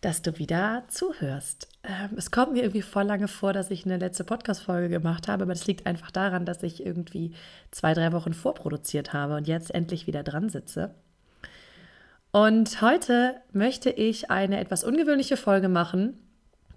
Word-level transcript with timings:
dass 0.00 0.22
du 0.22 0.38
wieder 0.38 0.84
zuhörst. 0.88 1.68
Ähm, 1.82 2.16
es 2.16 2.30
kommt 2.30 2.52
mir 2.52 2.62
irgendwie 2.62 2.82
voll 2.82 3.04
lange 3.04 3.28
vor, 3.28 3.52
dass 3.52 3.70
ich 3.70 3.84
eine 3.84 3.96
letzte 3.96 4.24
Podcast-Folge 4.24 4.88
gemacht 4.88 5.28
habe, 5.28 5.42
aber 5.42 5.52
das 5.52 5.66
liegt 5.66 5.86
einfach 5.86 6.10
daran, 6.10 6.44
dass 6.44 6.62
ich 6.62 6.84
irgendwie 6.84 7.32
zwei, 7.70 7.94
drei 7.94 8.12
Wochen 8.12 8.32
vorproduziert 8.32 9.12
habe 9.12 9.36
und 9.36 9.48
jetzt 9.48 9.74
endlich 9.74 10.06
wieder 10.06 10.22
dran 10.22 10.48
sitze. 10.48 10.94
Und 12.30 12.82
heute 12.82 13.36
möchte 13.52 13.90
ich 13.90 14.30
eine 14.30 14.60
etwas 14.60 14.84
ungewöhnliche 14.84 15.36
Folge 15.36 15.68
machen, 15.68 16.18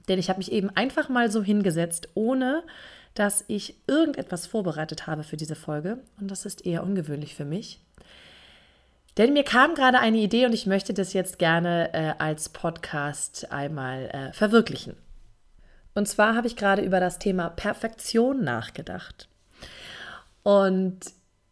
denn 0.07 0.17
ich 0.17 0.29
habe 0.29 0.40
mich 0.40 0.51
eben 0.51 0.70
einfach 0.70 1.09
mal 1.09 1.29
so 1.29 1.43
hingesetzt, 1.43 2.09
ohne 2.15 2.63
dass 3.13 3.43
ich 3.48 3.76
irgendetwas 3.88 4.48
vorbereitet 4.48 5.05
habe 5.05 5.23
für 5.23 5.38
diese 5.38 5.55
Folge. 5.55 5.99
Und 6.20 6.31
das 6.31 6.45
ist 6.45 6.65
eher 6.65 6.84
ungewöhnlich 6.84 7.35
für 7.35 7.45
mich. 7.45 7.81
Denn 9.21 9.34
mir 9.34 9.43
kam 9.43 9.75
gerade 9.75 9.99
eine 9.99 10.17
Idee 10.17 10.48
und 10.48 10.53
ich 10.53 10.66
möchte 10.66 10.95
das 10.95 11.13
jetzt 11.13 11.38
gerne 11.38 11.93
äh, 11.93 12.13
als 12.17 12.49
Podcast 12.49 13.52
einmal 13.52 14.09
äh, 14.09 14.34
verwirklichen. 14.34 14.98
Und 15.93 16.07
zwar 16.07 16.35
habe 16.35 16.48
ich 16.48 16.55
gerade 16.55 16.82
über 16.82 16.99
das 16.99 17.20
Thema 17.20 17.51
Perfektion 17.51 18.43
nachgedacht. 18.43 19.29
Und 20.41 21.01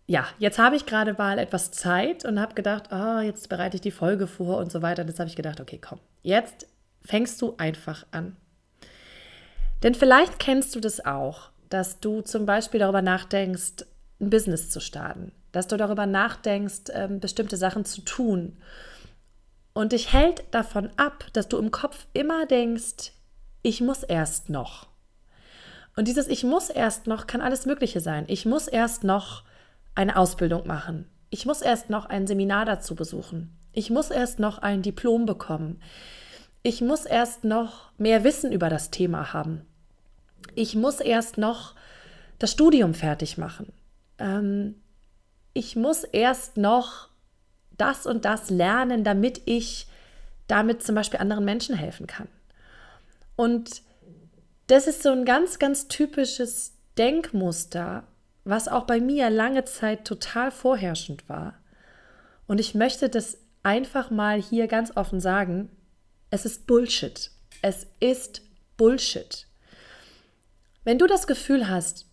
ja, 0.08 0.26
jetzt 0.40 0.58
habe 0.58 0.78
ich 0.78 0.88
gerade 0.88 1.14
mal 1.14 1.38
etwas 1.38 1.70
Zeit 1.70 2.26
und 2.26 2.40
habe 2.40 2.56
gedacht, 2.56 2.86
oh, 2.92 3.20
jetzt 3.20 3.50
bereite 3.50 3.76
ich 3.76 3.82
die 3.82 3.92
Folge 3.92 4.26
vor 4.26 4.58
und 4.58 4.72
so 4.72 4.82
weiter. 4.82 5.04
Und 5.04 5.10
jetzt 5.10 5.20
habe 5.20 5.30
ich 5.30 5.36
gedacht, 5.36 5.62
okay, 5.62 5.78
komm, 5.80 6.00
jetzt 6.24 6.66
fängst 7.06 7.40
du 7.40 7.54
einfach 7.60 8.04
an. 8.10 8.36
Denn 9.84 9.94
vielleicht 9.94 10.40
kennst 10.40 10.74
du 10.74 10.80
das 10.80 11.06
auch, 11.06 11.52
dass 11.70 12.00
du 12.00 12.22
zum 12.22 12.48
Beispiel 12.48 12.80
darüber 12.80 13.04
nachdenkst, 13.04 13.86
ein 14.20 14.32
Business 14.32 14.72
zu 14.72 14.80
starten 14.80 15.34
dass 15.52 15.68
du 15.68 15.78
darüber 15.78 16.06
nachdenkst, 16.06 16.92
ähm, 16.94 17.20
bestimmte 17.20 17.58
Sachen 17.58 17.86
zu 17.86 18.02
tun. 18.02 18.58
Und 19.74 19.92
dich 19.92 20.14
hält 20.14 20.44
davon 20.52 20.90
ab, 20.98 21.26
dass 21.34 21.48
du 21.48 21.58
im 21.58 21.72
Kopf 21.72 22.06
immer 22.14 22.46
denkst, 22.46 23.14
ich 23.62 23.82
muss 23.82 24.04
erst 24.04 24.50
noch. 24.50 24.88
Und 25.96 26.08
dieses 26.08 26.28
Ich 26.28 26.44
muss 26.44 26.70
erst 26.70 27.08
noch 27.08 27.28
kann 27.28 27.42
alles 27.42 27.66
Mögliche 27.66 28.00
sein. 28.00 28.26
Ich 28.28 28.46
muss 28.46 28.68
erst 28.68 29.04
noch 29.04 29.44
eine 29.96 30.16
Ausbildung 30.16 30.66
machen. 30.66 31.10
Ich 31.30 31.46
muss 31.46 31.62
erst 31.62 31.90
noch 31.90 32.06
ein 32.06 32.26
Seminar 32.26 32.66
dazu 32.66 32.96
besuchen. 32.96 33.56
Ich 33.74 33.90
muss 33.90 34.10
erst 34.10 34.40
noch 34.40 34.60
ein 34.60 34.82
Diplom 34.82 35.26
bekommen. 35.26 35.82
Ich 36.64 36.82
muss 36.82 37.06
erst 37.06 37.44
noch 37.44 37.92
mehr 37.98 38.24
Wissen 38.24 38.52
über 38.52 38.70
das 38.70 38.92
Thema 38.92 39.34
haben. 39.34 39.66
Ich 40.56 40.76
muss 40.76 41.00
erst 41.00 41.38
noch 41.38 41.76
das 42.40 42.52
Studium 42.52 42.94
fertig 42.94 43.38
machen. 43.38 43.72
Ähm, 44.18 44.76
ich 45.54 45.76
muss 45.76 46.04
erst 46.04 46.58
noch 46.58 47.10
das 47.78 48.06
und 48.06 48.26
das 48.26 48.50
lernen, 48.50 49.04
damit 49.04 49.42
ich 49.46 49.88
damit 50.48 50.84
zum 50.84 50.96
Beispiel 50.96 51.20
anderen 51.20 51.46
Menschen 51.46 51.76
helfen 51.76 52.08
kann. 52.08 52.28
Und 53.36 53.82
das 54.68 54.88
ist 54.88 55.02
so 55.02 55.10
ein 55.12 55.26
ganz, 55.26 55.60
ganz 55.60 55.88
typisches 55.88 56.74
Denkmuster, 56.98 58.04
was 58.44 58.68
auch 58.68 58.84
bei 58.84 59.00
mir 59.00 59.30
lange 59.30 59.66
Zeit 59.66 60.06
total 60.06 60.52
vorherrschend 60.52 61.30
war. 61.30 61.54
Und 62.48 62.60
ich 62.60 62.76
möchte 62.76 63.10
das 63.10 63.38
einfach 63.64 64.10
mal 64.12 64.42
hier 64.42 64.68
ganz 64.68 64.96
offen 64.98 65.20
sagen, 65.20 65.70
es 66.32 66.46
ist 66.46 66.68
Bullshit. 66.68 67.32
Es 67.62 67.88
ist 68.00 68.42
Bullshit. 68.78 69.48
Wenn 70.84 70.98
du 70.98 71.08
das 71.08 71.28
Gefühl 71.28 71.70
hast, 71.70 72.09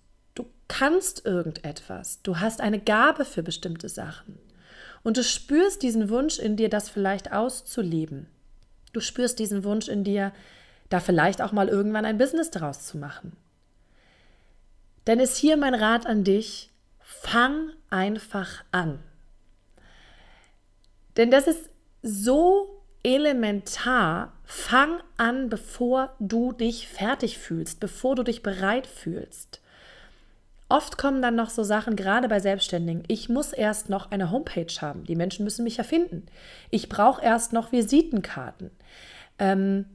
kannst 0.69 1.25
irgendetwas, 1.25 2.23
du 2.23 2.41
hast 2.41 2.61
eine 2.61 2.81
Gabe 2.81 3.25
für 3.25 3.43
bestimmte 3.43 3.89
Sachen 3.89 4.39
und 5.03 5.17
du 5.17 5.25
spürst 5.25 5.83
diesen 5.83 6.11
Wunsch 6.11 6.39
in 6.39 6.57
dir, 6.57 6.69
das 6.69 6.89
vielleicht 6.89 7.33
auszuleben. 7.33 8.27
Du 8.93 9.01
spürst 9.01 9.39
diesen 9.39 9.63
Wunsch 9.63 9.89
in 9.89 10.05
dir, 10.05 10.33
da 10.89 11.01
vielleicht 11.01 11.43
auch 11.43 11.53
mal 11.53 11.69
irgendwann 11.69 12.05
ein 12.05 12.19
Business 12.19 12.51
daraus 12.51 12.87
zu 12.87 12.99
machen. 12.99 13.37
Denn 15.07 15.21
ist 15.21 15.37
hier 15.37 15.57
mein 15.57 15.75
Rat 15.75 16.07
an 16.07 16.25
dich, 16.25 16.71
fang 16.99 17.71
einfach 17.91 18.65
an. 18.73 18.99
Denn 21.17 21.31
das 21.31 21.47
ist 21.47 21.71
so 22.03 22.83
elementar. 23.03 24.33
Fang 24.45 25.01
an, 25.17 25.49
bevor 25.49 26.15
du 26.19 26.53
dich 26.53 26.89
fertig 26.89 27.39
fühlst, 27.39 27.79
bevor 27.81 28.17
du 28.17 28.25
dich 28.25 28.43
bereit 28.43 28.87
fühlst. 28.87 29.61
Oft 30.69 30.99
kommen 30.99 31.23
dann 31.23 31.37
noch 31.37 31.51
so 31.51 31.63
Sachen, 31.63 31.95
gerade 31.95 32.29
bei 32.29 32.41
Selbstständigen. 32.41 33.05
Ich 33.07 33.29
muss 33.29 33.53
erst 33.53 33.89
noch 33.89 34.11
eine 34.11 34.33
Homepage 34.33 34.73
haben. 34.81 35.05
Die 35.05 35.15
Menschen 35.15 35.45
müssen 35.45 35.63
mich 35.63 35.77
ja 35.77 35.85
finden. 35.85 36.27
Ich 36.71 36.89
brauche 36.89 37.23
erst 37.23 37.53
noch 37.53 37.71
Visitenkarten. 37.71 38.73
Ähm, 39.39 39.87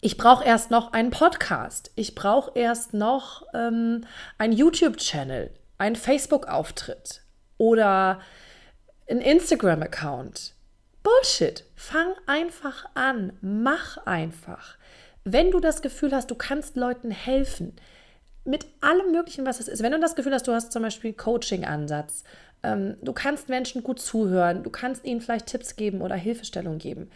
ich 0.00 0.16
brauche 0.16 0.44
erst 0.44 0.70
noch 0.70 0.92
einen 0.92 1.10
Podcast. 1.10 1.90
Ich 1.96 2.14
brauche 2.14 2.52
erst 2.54 2.94
noch 2.94 3.46
ähm, 3.52 4.04
einen 4.38 4.52
YouTube-Channel, 4.52 5.50
einen 5.78 5.96
Facebook-Auftritt 5.96 7.22
oder 7.58 8.20
einen 9.08 9.22
Instagram-Account. 9.22 10.54
Bullshit. 11.02 11.64
Fang 11.74 12.14
einfach 12.26 12.86
an. 12.94 13.32
Mach 13.40 13.98
einfach. 14.06 14.76
Wenn 15.24 15.50
du 15.50 15.58
das 15.58 15.82
Gefühl 15.82 16.12
hast, 16.12 16.30
du 16.30 16.34
kannst 16.34 16.76
Leuten 16.76 17.10
helfen, 17.10 17.74
mit 18.44 18.66
allem 18.80 19.12
Möglichen, 19.12 19.46
was 19.46 19.60
es 19.60 19.68
ist. 19.68 19.82
Wenn 19.82 19.92
du 19.92 20.00
das 20.00 20.14
Gefühl 20.14 20.34
hast, 20.34 20.46
du 20.46 20.52
hast 20.52 20.72
zum 20.72 20.82
Beispiel 20.82 21.12
Coaching-Ansatz, 21.12 22.24
ähm, 22.62 22.96
du 23.02 23.12
kannst 23.12 23.48
Menschen 23.48 23.82
gut 23.82 24.00
zuhören, 24.00 24.62
du 24.62 24.70
kannst 24.70 25.04
ihnen 25.04 25.20
vielleicht 25.20 25.46
Tipps 25.46 25.76
geben 25.76 26.02
oder 26.02 26.14
Hilfestellung 26.14 26.78
geben, 26.78 27.10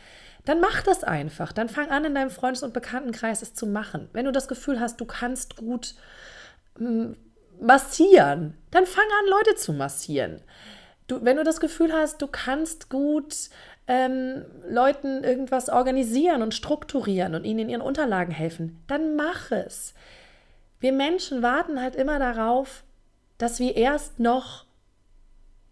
dann 0.44 0.60
mach 0.60 0.82
das 0.82 1.04
einfach. 1.04 1.52
Dann 1.52 1.68
fang 1.68 1.90
an, 1.90 2.04
in 2.04 2.14
deinem 2.14 2.30
Freundes- 2.30 2.62
und 2.62 2.72
Bekanntenkreis 2.72 3.42
es 3.42 3.54
zu 3.54 3.66
machen. 3.66 4.08
Wenn 4.12 4.24
du 4.24 4.32
das 4.32 4.48
Gefühl 4.48 4.80
hast, 4.80 5.00
du 5.00 5.04
kannst 5.04 5.56
gut 5.56 5.94
ähm, 6.80 7.16
massieren, 7.60 8.54
dann 8.70 8.86
fang 8.86 9.04
an, 9.04 9.30
Leute 9.30 9.56
zu 9.56 9.72
massieren. 9.72 10.40
Du, 11.06 11.24
wenn 11.24 11.36
du 11.36 11.44
das 11.44 11.60
Gefühl 11.60 11.92
hast, 11.92 12.22
du 12.22 12.26
kannst 12.26 12.88
gut 12.88 13.50
ähm, 13.86 14.44
Leuten 14.68 15.24
irgendwas 15.24 15.68
organisieren 15.68 16.42
und 16.42 16.54
strukturieren 16.54 17.34
und 17.34 17.44
ihnen 17.44 17.60
in 17.60 17.68
ihren 17.70 17.80
Unterlagen 17.80 18.32
helfen, 18.32 18.82
dann 18.86 19.16
mach 19.16 19.50
es. 19.50 19.94
Wir 20.80 20.92
Menschen 20.92 21.42
warten 21.42 21.80
halt 21.80 21.96
immer 21.96 22.18
darauf, 22.18 22.84
dass 23.36 23.58
wir 23.58 23.76
erst 23.76 24.20
noch 24.20 24.64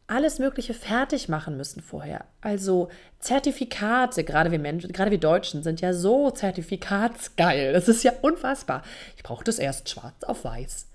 alles 0.09 0.39
Mögliche 0.39 0.75
fertig 0.75 1.29
machen 1.29 1.57
müssen 1.57 1.83
vorher. 1.83 2.25
Also 2.41 2.89
Zertifikate, 3.19 4.23
gerade 4.25 4.53
wir 4.53 4.59
Menschen, 4.59 4.93
gerade 4.93 5.11
wir 5.11 5.19
Deutschen 5.19 5.63
sind 5.63 5.81
ja 5.81 5.93
so 5.93 6.31
zertifikatsgeil. 6.31 7.73
Das 7.73 7.89
ist 7.89 8.05
ja 8.05 8.13
unfassbar. 8.23 8.83
Ich 9.17 9.23
brauche 9.23 9.45
das 9.45 9.59
erst 9.59 9.89
schwarz 9.89 10.23
auf 10.25 10.45
weiß. 10.45 10.87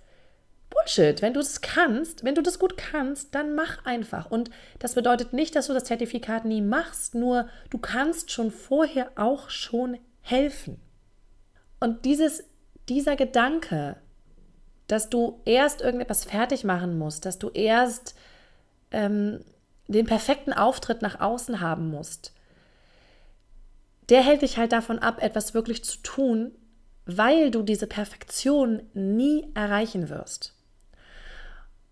Bullshit. 0.70 1.22
Wenn 1.22 1.34
du 1.34 1.42
es 1.42 1.60
kannst, 1.60 2.24
wenn 2.24 2.36
du 2.36 2.42
das 2.42 2.58
gut 2.58 2.78
kannst, 2.78 3.36
dann 3.36 3.56
mach 3.56 3.84
einfach. 3.86 4.32
Und 4.32 4.50
das 4.80 4.96
bedeutet 4.96 5.34
nicht, 5.34 5.56
dass 5.56 5.68
du 5.68 5.74
das 5.74 5.84
Zertifikat 5.84 6.46
nie 6.46 6.62
machst, 6.62 7.14
nur 7.14 7.48
du 7.70 7.78
kannst 7.78 8.32
schon 8.32 8.52
vorher 8.52 9.12
auch 9.16 9.50
schon 9.50 9.98
helfen. 10.22 10.80
Und 11.82 12.06
dieses 12.06 12.46
dieser 12.90 13.16
Gedanke, 13.16 13.96
dass 14.92 15.10
du 15.10 15.42
erst 15.46 15.82
irgendetwas 15.82 16.26
fertig 16.26 16.66
machen 16.66 16.98
musst, 16.98 17.26
dass 17.26 17.40
du 17.40 17.50
erst 17.50 18.14
ähm, 18.92 19.40
den 19.88 20.06
perfekten 20.06 20.52
Auftritt 20.52 21.02
nach 21.02 21.22
außen 21.22 21.62
haben 21.62 21.90
musst, 21.90 22.34
der 24.10 24.22
hält 24.22 24.42
dich 24.42 24.58
halt 24.58 24.74
davon 24.74 25.00
ab, 25.00 25.24
etwas 25.24 25.54
wirklich 25.54 25.86
zu 25.86 26.00
tun, 26.00 26.52
weil 27.06 27.52
du 27.52 27.64
diese 27.64 27.88
Perfektion 27.88 28.84
nie 28.94 29.50
erreichen 29.54 30.10
wirst. 30.10 30.54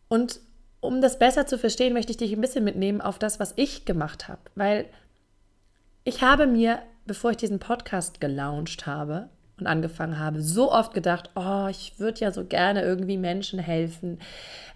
Und 0.10 0.42
um 0.82 1.00
das 1.00 1.20
besser 1.20 1.48
zu 1.48 1.58
verstehen, 1.58 1.94
möchte 1.94 2.12
ich 2.12 2.18
dich 2.18 2.34
ein 2.34 2.42
bisschen 2.42 2.66
mitnehmen 2.66 3.00
auf 3.00 3.18
das, 3.18 3.40
was 3.40 3.54
ich 3.56 3.86
gemacht 3.86 4.28
habe, 4.28 4.42
weil 4.56 4.86
ich 6.04 6.22
habe 6.22 6.48
mir, 6.48 6.82
bevor 7.06 7.32
ich 7.32 7.38
diesen 7.38 7.60
Podcast 7.60 8.20
gelauncht 8.20 8.86
habe, 8.86 9.30
und 9.62 9.68
angefangen 9.68 10.20
habe, 10.20 10.42
so 10.42 10.72
oft 10.72 10.94
gedacht, 10.94 11.32
oh, 11.36 11.68
ich 11.70 12.00
würde 12.00 12.20
ja 12.22 12.32
so 12.32 12.46
gerne 12.46 12.82
irgendwie 12.84 13.18
Menschen 13.18 13.60
helfen, 13.60 14.20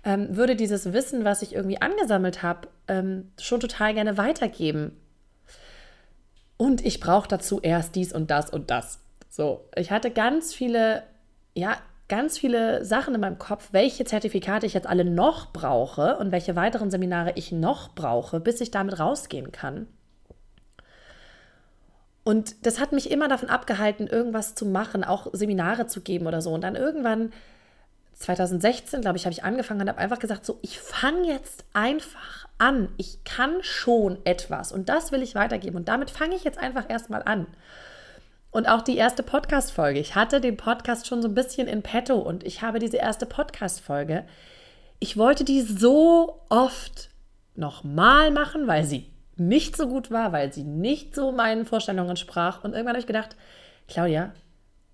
ähm, 0.04 0.36
würde 0.36 0.56
dieses 0.56 0.94
Wissen, 0.94 1.26
was 1.26 1.42
ich 1.42 1.54
irgendwie 1.56 1.82
angesammelt 1.82 2.44
habe, 2.44 2.68
ähm, 2.88 3.32
schon 3.40 3.60
total 3.60 3.94
gerne 3.94 4.18
weitergeben. 4.18 4.98
und 6.58 6.86
ich 6.86 7.00
brauche 7.00 7.28
dazu 7.28 7.60
erst 7.62 7.96
dies 7.96 8.14
und 8.14 8.32
das 8.32 8.50
und 8.50 8.72
das. 8.72 9.00
So, 9.30 9.68
ich 9.76 9.92
hatte 9.92 10.12
ganz 10.12 10.54
viele, 10.54 11.04
ja, 11.56 11.78
ganz 12.08 12.38
viele 12.38 12.86
Sachen 12.86 13.16
in 13.16 13.22
meinem 13.22 13.40
Kopf, 13.40 13.70
welche 13.72 14.06
Zertifikate 14.06 14.66
ich 14.66 14.74
jetzt 14.74 14.88
alle 14.88 15.06
noch 15.06 15.52
brauche 15.52 16.18
und 16.18 16.32
welche 16.32 16.56
weiteren 16.56 16.92
Seminare 16.92 17.34
ich 17.36 17.52
noch 17.52 17.96
brauche, 17.96 18.40
bis 18.40 18.62
ich 18.62 18.72
damit 18.72 19.00
rausgehen 19.00 19.52
kann. 19.52 19.88
Und 22.24 22.66
das 22.66 22.80
hat 22.80 22.94
mich 22.94 23.12
immer 23.12 23.28
davon 23.28 23.50
abgehalten, 23.50 24.08
irgendwas 24.08 24.56
zu 24.56 24.66
machen, 24.66 25.04
auch 25.04 25.28
Seminare 25.34 25.88
zu 25.88 26.02
geben 26.02 26.25
oder 26.25 26.42
so. 26.42 26.52
Und 26.52 26.62
dann 26.62 26.75
irgendwann, 26.75 27.34
2016, 28.14 29.02
glaube 29.02 29.18
ich, 29.18 29.25
habe 29.25 29.34
ich 29.34 29.44
angefangen 29.44 29.81
und 29.81 29.90
habe 29.90 30.00
einfach 30.00 30.20
gesagt, 30.20 30.46
so, 30.46 30.60
ich 30.62 30.80
fange 30.80 31.28
jetzt 31.28 31.66
einfach 31.74 32.48
an. 32.58 32.90
Ich 32.98 33.24
kann 33.24 33.62
schon 33.62 34.18
etwas 34.24 34.72
und 34.72 34.88
das 34.88 35.12
will 35.12 35.22
ich 35.22 35.36
weitergeben. 35.36 35.78
Und 35.78 35.88
damit 35.88 36.10
fange 36.10 36.36
ich 36.36 36.44
jetzt 36.44 36.58
einfach 36.58 36.90
erstmal 36.90 37.24
an. 37.24 37.48
Und 38.52 38.70
auch 38.70 38.81
die 38.81 38.98
erste 38.98 39.24
Podcast-Folge. 39.24 40.00
Ich 40.00 40.16
hatte 40.16 40.40
den 40.40 40.58
Podcast 40.58 41.08
schon 41.08 41.22
so 41.22 41.28
ein 41.28 41.34
bisschen 41.34 41.68
in 41.68 41.81
petto 41.81 42.18
und 42.20 42.44
ich 42.44 42.62
habe 42.62 42.80
diese 42.80 42.98
erste 42.98 43.25
Podcast-Folge. 43.25 44.25
Ich 45.00 45.18
wollte 45.18 45.44
die 45.44 45.62
so 45.62 46.40
oft 46.50 47.10
nochmal 47.56 48.31
machen, 48.31 48.68
weil 48.68 48.86
sie 48.86 49.12
nicht 49.36 49.76
so 49.76 49.88
gut 49.88 50.12
war, 50.12 50.32
weil 50.32 50.54
sie 50.54 50.64
nicht 50.64 51.16
so 51.16 51.32
meinen 51.32 51.66
Vorstellungen 51.66 52.12
entsprach. 52.12 52.64
Und 52.64 52.72
irgendwann 52.72 52.94
habe 52.94 53.00
ich 53.00 53.08
gedacht, 53.08 53.36
Claudia, 53.88 54.34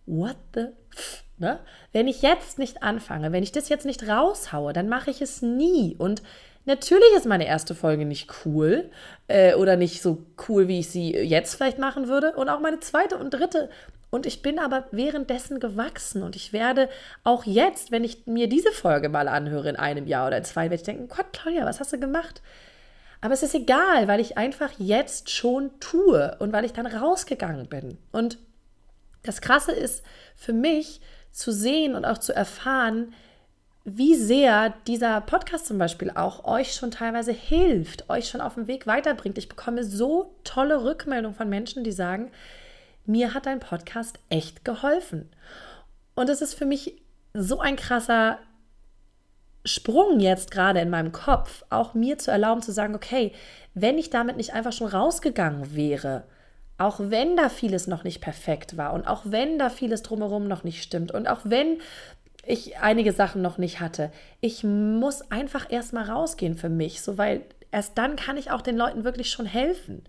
what 0.05 0.37
the 0.53 0.67
f 0.95 1.23
ne? 1.37 1.59
Wenn 1.91 2.07
ich 2.07 2.21
jetzt 2.21 2.59
nicht 2.59 2.83
anfange, 2.83 3.31
wenn 3.31 3.43
ich 3.43 3.51
das 3.51 3.69
jetzt 3.69 3.85
nicht 3.85 4.07
raushaue, 4.07 4.73
dann 4.73 4.89
mache 4.89 5.11
ich 5.11 5.21
es 5.21 5.41
nie. 5.41 5.95
Und 5.97 6.21
Natürlich 6.65 7.15
ist 7.15 7.25
meine 7.25 7.47
erste 7.47 7.73
Folge 7.73 8.05
nicht 8.05 8.29
cool 8.45 8.91
äh, 9.27 9.55
oder 9.55 9.75
nicht 9.75 10.03
so 10.03 10.23
cool, 10.47 10.67
wie 10.67 10.81
ich 10.81 10.89
sie 10.89 11.15
jetzt 11.15 11.55
vielleicht 11.55 11.79
machen 11.79 12.07
würde. 12.07 12.33
Und 12.33 12.47
auch 12.47 12.59
meine 12.59 12.79
zweite 12.79 13.17
und 13.17 13.31
dritte. 13.31 13.71
Und 14.11 14.27
ich 14.27 14.43
bin 14.43 14.59
aber 14.59 14.85
währenddessen 14.91 15.59
gewachsen. 15.59 16.21
Und 16.21 16.35
ich 16.35 16.53
werde 16.53 16.87
auch 17.23 17.45
jetzt, 17.45 17.91
wenn 17.91 18.03
ich 18.03 18.27
mir 18.27 18.47
diese 18.47 18.71
Folge 18.71 19.09
mal 19.09 19.27
anhöre 19.27 19.69
in 19.69 19.77
einem 19.77 20.05
Jahr 20.05 20.27
oder 20.27 20.43
zwei, 20.43 20.63
werde 20.63 20.75
ich 20.75 20.83
denken, 20.83 21.07
Gott, 21.07 21.33
Claudia, 21.33 21.65
was 21.65 21.79
hast 21.79 21.93
du 21.93 21.99
gemacht? 21.99 22.43
Aber 23.21 23.33
es 23.33 23.43
ist 23.43 23.55
egal, 23.55 24.07
weil 24.07 24.19
ich 24.19 24.37
einfach 24.37 24.71
jetzt 24.77 25.29
schon 25.29 25.71
tue 25.79 26.35
und 26.39 26.53
weil 26.53 26.65
ich 26.65 26.73
dann 26.73 26.87
rausgegangen 26.87 27.67
bin. 27.67 27.97
Und 28.11 28.37
das 29.23 29.41
Krasse 29.41 29.73
ist 29.73 30.03
für 30.35 30.53
mich 30.53 31.01
zu 31.31 31.51
sehen 31.51 31.95
und 31.95 32.05
auch 32.05 32.17
zu 32.17 32.33
erfahren, 32.33 33.13
wie 33.83 34.15
sehr 34.15 34.73
dieser 34.87 35.21
Podcast 35.21 35.65
zum 35.65 35.77
Beispiel 35.77 36.11
auch 36.11 36.45
euch 36.45 36.73
schon 36.73 36.91
teilweise 36.91 37.31
hilft, 37.31 38.09
euch 38.09 38.29
schon 38.29 38.41
auf 38.41 38.55
dem 38.55 38.67
Weg 38.67 38.87
weiterbringt. 38.87 39.37
Ich 39.37 39.49
bekomme 39.49 39.83
so 39.83 40.35
tolle 40.43 40.83
Rückmeldungen 40.83 41.35
von 41.35 41.49
Menschen, 41.49 41.83
die 41.83 41.91
sagen, 41.91 42.31
mir 43.05 43.33
hat 43.33 43.45
dein 43.45 43.59
Podcast 43.59 44.19
echt 44.29 44.63
geholfen. 44.63 45.29
Und 46.15 46.29
es 46.29 46.41
ist 46.41 46.53
für 46.53 46.65
mich 46.65 47.01
so 47.33 47.59
ein 47.59 47.75
krasser 47.75 48.39
Sprung 49.65 50.19
jetzt 50.19 50.51
gerade 50.51 50.79
in 50.79 50.89
meinem 50.89 51.11
Kopf, 51.11 51.63
auch 51.69 51.93
mir 51.93 52.17
zu 52.17 52.31
erlauben 52.31 52.61
zu 52.61 52.71
sagen, 52.71 52.95
okay, 52.95 53.33
wenn 53.73 53.97
ich 53.97 54.09
damit 54.09 54.37
nicht 54.37 54.53
einfach 54.53 54.73
schon 54.73 54.87
rausgegangen 54.87 55.75
wäre, 55.75 56.23
auch 56.77 56.99
wenn 56.99 57.35
da 57.35 57.49
vieles 57.49 57.87
noch 57.87 58.03
nicht 58.03 58.21
perfekt 58.21 58.77
war 58.77 58.93
und 58.93 59.05
auch 59.05 59.23
wenn 59.25 59.59
da 59.59 59.69
vieles 59.69 60.01
drumherum 60.01 60.47
noch 60.47 60.63
nicht 60.63 60.81
stimmt 60.81 61.11
und 61.11 61.27
auch 61.27 61.41
wenn 61.43 61.79
ich 62.45 62.79
einige 62.79 63.11
Sachen 63.11 63.41
noch 63.41 63.57
nicht 63.57 63.79
hatte. 63.79 64.11
Ich 64.41 64.63
muss 64.63 65.29
einfach 65.29 65.69
erstmal 65.69 66.09
rausgehen 66.09 66.55
für 66.55 66.69
mich, 66.69 67.01
so 67.01 67.17
weil 67.17 67.41
erst 67.71 67.97
dann 67.97 68.15
kann 68.15 68.37
ich 68.37 68.49
auch 68.49 68.61
den 68.61 68.77
Leuten 68.77 69.03
wirklich 69.03 69.29
schon 69.29 69.45
helfen. 69.45 70.03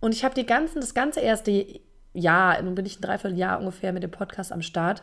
Und 0.00 0.14
ich 0.14 0.24
habe 0.24 0.34
die 0.34 0.46
ganzen, 0.46 0.80
das 0.80 0.94
ganze 0.94 1.20
erste 1.20 1.80
Jahr, 2.12 2.60
nun 2.62 2.74
bin 2.74 2.86
ich 2.86 2.98
ein 2.98 3.02
Dreivierteljahr 3.02 3.58
ungefähr 3.58 3.92
mit 3.92 4.02
dem 4.02 4.10
Podcast 4.10 4.52
am 4.52 4.62
Start. 4.62 5.02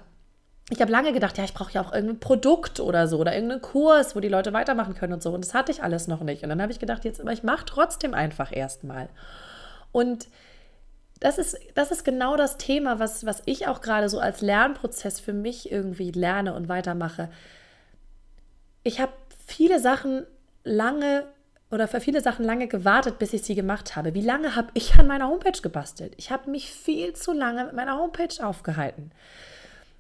Ich 0.69 0.81
habe 0.81 0.91
lange 0.91 1.13
gedacht, 1.13 1.37
ja, 1.37 1.45
ich 1.45 1.53
brauche 1.53 1.71
ja 1.71 1.81
auch 1.81 1.93
irgendein 1.93 2.19
Produkt 2.19 2.81
oder 2.81 3.07
so 3.07 3.19
oder 3.19 3.33
irgendeinen 3.33 3.61
Kurs, 3.61 4.15
wo 4.15 4.19
die 4.19 4.27
Leute 4.27 4.51
weitermachen 4.51 4.95
können 4.95 5.13
und 5.13 5.23
so. 5.23 5.31
Und 5.31 5.45
das 5.45 5.53
hatte 5.53 5.71
ich 5.71 5.81
alles 5.81 6.07
noch 6.07 6.21
nicht. 6.21 6.43
Und 6.43 6.49
dann 6.49 6.61
habe 6.61 6.71
ich 6.71 6.79
gedacht, 6.79 7.05
jetzt, 7.05 7.21
aber 7.21 7.31
ich 7.31 7.43
mache 7.43 7.65
trotzdem 7.65 8.13
einfach 8.13 8.51
erstmal. 8.51 9.07
Und 9.93 10.27
das 11.19 11.37
ist, 11.37 11.57
das 11.73 11.91
ist 11.91 12.03
genau 12.03 12.35
das 12.35 12.57
Thema, 12.57 12.99
was, 12.99 13.25
was 13.25 13.41
ich 13.45 13.67
auch 13.67 13.81
gerade 13.81 14.09
so 14.09 14.19
als 14.19 14.41
Lernprozess 14.41 15.19
für 15.19 15.33
mich 15.33 15.71
irgendwie 15.71 16.11
lerne 16.11 16.53
und 16.53 16.67
weitermache. 16.67 17.29
Ich 18.83 18.99
habe 18.99 19.13
viele 19.45 19.79
Sachen 19.79 20.25
lange 20.63 21.25
oder 21.71 21.87
für 21.87 21.99
viele 21.99 22.21
Sachen 22.21 22.45
lange 22.45 22.67
gewartet, 22.67 23.19
bis 23.19 23.33
ich 23.33 23.43
sie 23.43 23.55
gemacht 23.55 23.95
habe. 23.95 24.13
Wie 24.13 24.21
lange 24.21 24.55
habe 24.55 24.69
ich 24.73 24.95
an 24.99 25.07
meiner 25.07 25.27
Homepage 25.27 25.61
gebastelt? 25.61 26.13
Ich 26.17 26.31
habe 26.31 26.49
mich 26.49 26.71
viel 26.71 27.13
zu 27.13 27.33
lange 27.33 27.65
mit 27.65 27.73
meiner 27.73 27.97
Homepage 27.97 28.45
aufgehalten. 28.45 29.11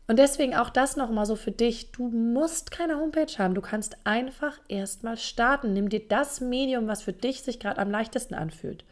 Und 0.07 0.19
deswegen 0.19 0.55
auch 0.55 0.69
das 0.69 0.95
nochmal 0.95 1.25
so 1.25 1.35
für 1.35 1.51
dich. 1.51 1.91
Du 1.91 2.07
musst 2.07 2.71
keine 2.71 2.97
Homepage 2.97 3.31
haben. 3.37 3.55
Du 3.55 3.61
kannst 3.61 3.97
einfach 4.05 4.57
erstmal 4.69 5.17
starten. 5.17 5.73
Nimm 5.73 5.89
dir 5.89 6.07
das 6.07 6.39
Medium, 6.39 6.87
was 6.87 7.01
für 7.01 7.13
dich 7.13 7.41
sich 7.43 7.59
gerade 7.59 7.81
am 7.81 7.91
leichtesten 7.91 8.33
anfühlt. 8.33 8.85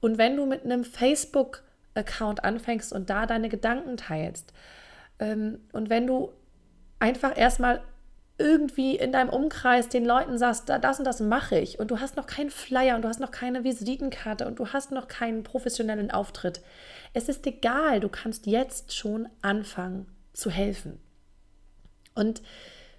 Und 0.00 0.16
wenn 0.16 0.36
du 0.36 0.46
mit 0.46 0.64
einem 0.64 0.84
Facebook-Account 0.84 2.44
anfängst 2.44 2.92
und 2.92 3.10
da 3.10 3.26
deine 3.26 3.50
Gedanken 3.50 3.98
teilst, 3.98 4.54
ähm, 5.18 5.60
und 5.72 5.90
wenn 5.90 6.06
du 6.06 6.32
einfach 7.00 7.36
erstmal 7.36 7.82
irgendwie 8.38 8.96
in 8.96 9.12
deinem 9.12 9.30
Umkreis 9.30 9.88
den 9.88 10.04
Leuten 10.04 10.36
sagst, 10.36 10.68
das 10.68 10.98
und 10.98 11.06
das 11.06 11.20
mache 11.20 11.58
ich 11.58 11.78
und 11.78 11.90
du 11.90 12.00
hast 12.00 12.16
noch 12.16 12.26
keinen 12.26 12.50
Flyer 12.50 12.96
und 12.96 13.02
du 13.02 13.08
hast 13.08 13.20
noch 13.20 13.30
keine 13.30 13.64
Visitenkarte 13.64 14.46
und 14.46 14.58
du 14.58 14.68
hast 14.68 14.90
noch 14.92 15.08
keinen 15.08 15.42
professionellen 15.42 16.10
Auftritt. 16.10 16.60
Es 17.14 17.30
ist 17.30 17.46
egal, 17.46 18.00
du 18.00 18.10
kannst 18.10 18.46
jetzt 18.46 18.94
schon 18.94 19.28
anfangen 19.40 20.06
zu 20.36 20.50
helfen. 20.50 21.00
Und 22.14 22.42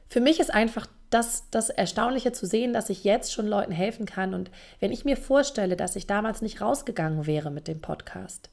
für 0.09 0.19
mich 0.21 0.39
ist 0.39 0.53
einfach 0.53 0.87
das, 1.09 1.49
das 1.51 1.69
Erstaunliche 1.69 2.31
zu 2.31 2.45
sehen, 2.45 2.73
dass 2.73 2.89
ich 2.89 3.03
jetzt 3.03 3.31
schon 3.31 3.47
Leuten 3.47 3.71
helfen 3.71 4.05
kann. 4.05 4.33
Und 4.33 4.51
wenn 4.79 4.91
ich 4.91 5.05
mir 5.05 5.15
vorstelle, 5.15 5.75
dass 5.75 5.95
ich 5.95 6.07
damals 6.07 6.41
nicht 6.41 6.61
rausgegangen 6.61 7.25
wäre 7.25 7.51
mit 7.51 7.67
dem 7.67 7.81
Podcast, 7.81 8.49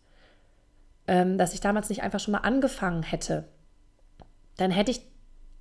ähm, 1.07 1.39
dass 1.39 1.55
ich 1.55 1.61
damals 1.61 1.89
nicht 1.89 2.03
einfach 2.03 2.21
schon 2.21 2.33
mal 2.33 2.39
angefangen 2.39 3.03
hätte, 3.03 3.45
dann 4.57 4.71
hätte 4.71 4.93
ich 4.93 5.01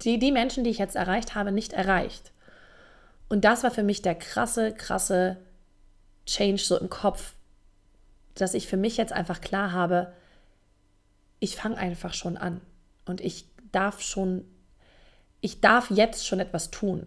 die, 0.02 0.20
die 0.20 0.32
Menschen, 0.32 0.64
die 0.64 0.70
ich 0.70 0.78
jetzt 0.78 0.96
erreicht 0.96 1.34
habe, 1.34 1.52
nicht 1.52 1.74
erreicht. 1.74 2.32
Und 3.30 3.46
das 3.46 3.64
war 3.64 3.72
für 3.72 3.84
mich 3.84 4.02
der 4.02 4.16
krasse, 4.16 4.74
krasse 4.74 5.38
Change 6.26 6.62
so 6.62 6.78
im 6.78 6.90
Kopf, 6.90 7.34
dass 8.36 8.54
ich 8.54 8.68
für 8.68 8.78
mich 8.78 8.98
jetzt 8.98 9.14
einfach 9.14 9.42
klar 9.42 9.72
habe, 9.72 10.14
ich 11.40 11.56
fange 11.56 11.78
einfach 11.78 12.14
schon 12.14 12.38
an 12.38 12.62
und 13.06 13.22
ich 13.22 13.46
darf 13.72 14.02
schon 14.02 14.46
ich 15.44 15.60
darf 15.60 15.92
jetzt 15.92 16.26
schon 16.26 16.40
etwas 16.40 16.72
tun. 16.72 17.06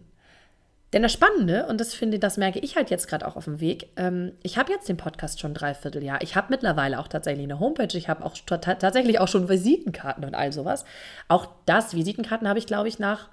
Denn 0.93 1.03
das 1.03 1.13
Spannende, 1.13 1.67
und 1.67 1.81
das 1.81 1.95
finde, 1.95 2.19
das 2.19 2.37
merke 2.37 2.59
ich 2.59 2.77
halt 2.77 2.91
jetzt 2.91 3.09
gerade 3.09 3.27
auch 3.27 3.35
auf 3.35 3.47
dem 3.47 3.61
Weg, 3.61 3.89
ähm, 3.97 4.33
ich 4.43 4.57
habe 4.57 4.73
jetzt 4.73 4.89
den 4.89 4.99
Podcast 4.99 5.41
schon 5.41 5.55
dreiviertel 5.55 6.03
Jahr. 6.05 6.23
Ich 6.23 6.37
habe 6.37 6.49
mittlerweile 6.51 7.01
auch 7.01 7.09
tatsächlich 7.09 7.45
eine 7.45 7.59
Homepage, 7.59 7.97
ich 7.97 8.09
habe 8.09 8.25
auch 8.25 8.37
tatsächlich 8.47 9.19
auch 9.19 9.27
schon 9.27 9.49
Visitenkarten 9.49 10.25
und 10.25 10.35
all 10.35 10.53
sowas. 10.53 10.85
Auch 11.29 11.49
das, 11.65 11.95
Visitenkarten 11.95 12.47
habe 12.47 12.59
ich, 12.59 12.67
glaube 12.67 12.89
ich, 12.89 12.99
nach 12.99 13.31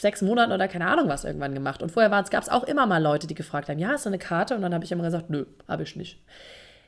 sechs 0.00 0.22
Monaten 0.22 0.52
oder 0.52 0.68
keine 0.68 0.86
Ahnung 0.86 1.08
was 1.08 1.24
irgendwann 1.24 1.54
gemacht. 1.54 1.82
Und 1.82 1.90
vorher 1.90 2.10
gab 2.10 2.42
es 2.42 2.48
auch 2.48 2.64
immer 2.64 2.86
mal 2.86 3.02
Leute, 3.02 3.26
die 3.26 3.34
gefragt 3.34 3.68
haben, 3.68 3.78
ja, 3.78 3.88
hast 3.88 4.06
du 4.06 4.08
eine 4.08 4.18
Karte? 4.18 4.54
Und 4.54 4.62
dann 4.62 4.72
habe 4.72 4.84
ich 4.84 4.92
immer 4.92 5.04
gesagt, 5.04 5.30
nö, 5.30 5.46
habe 5.68 5.82
ich 5.82 5.96
nicht. 5.96 6.22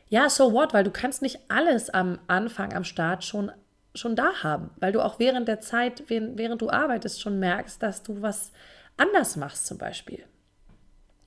Ja, 0.09 0.31
so 0.31 0.53
what, 0.53 0.73
weil 0.73 0.85
du 0.85 0.91
kannst 0.91 1.21
nicht 1.21 1.41
alles 1.49 1.91
am 1.91 2.21
Anfang, 2.29 2.73
am 2.73 2.85
Start 2.85 3.25
schon 3.25 3.51
schon 3.95 4.17
da 4.17 4.43
haben, 4.43 4.71
weil 4.77 4.93
du 4.93 5.01
auch 5.01 5.19
während 5.19 5.49
der 5.49 5.61
Zeit, 5.61 6.05
während, 6.09 6.63
du 6.63 6.71
arbeitest, 6.71 7.21
schon 7.21 7.39
merkst, 7.39 7.83
dass 7.83 8.03
du 8.03 8.23
was 8.23 8.53
anders 8.97 9.37
machst 9.37 9.67
zum 9.67 9.79
Beispiel. 9.79 10.25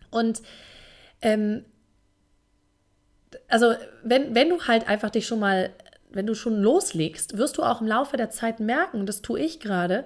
Und 0.09 0.41
ähm, 1.21 1.65
also 3.47 3.73
wenn, 4.03 4.33
wenn 4.33 4.49
du 4.49 4.61
halt 4.63 4.87
einfach 4.87 5.09
dich 5.09 5.27
schon 5.27 5.39
mal, 5.39 5.71
wenn 6.09 6.25
du 6.25 6.35
schon 6.35 6.61
loslegst, 6.61 7.37
wirst 7.37 7.57
du 7.57 7.63
auch 7.63 7.81
im 7.81 7.87
Laufe 7.87 8.17
der 8.17 8.29
Zeit 8.29 8.59
merken, 8.59 9.05
das 9.05 9.21
tue 9.21 9.39
ich 9.39 9.59
gerade, 9.59 10.05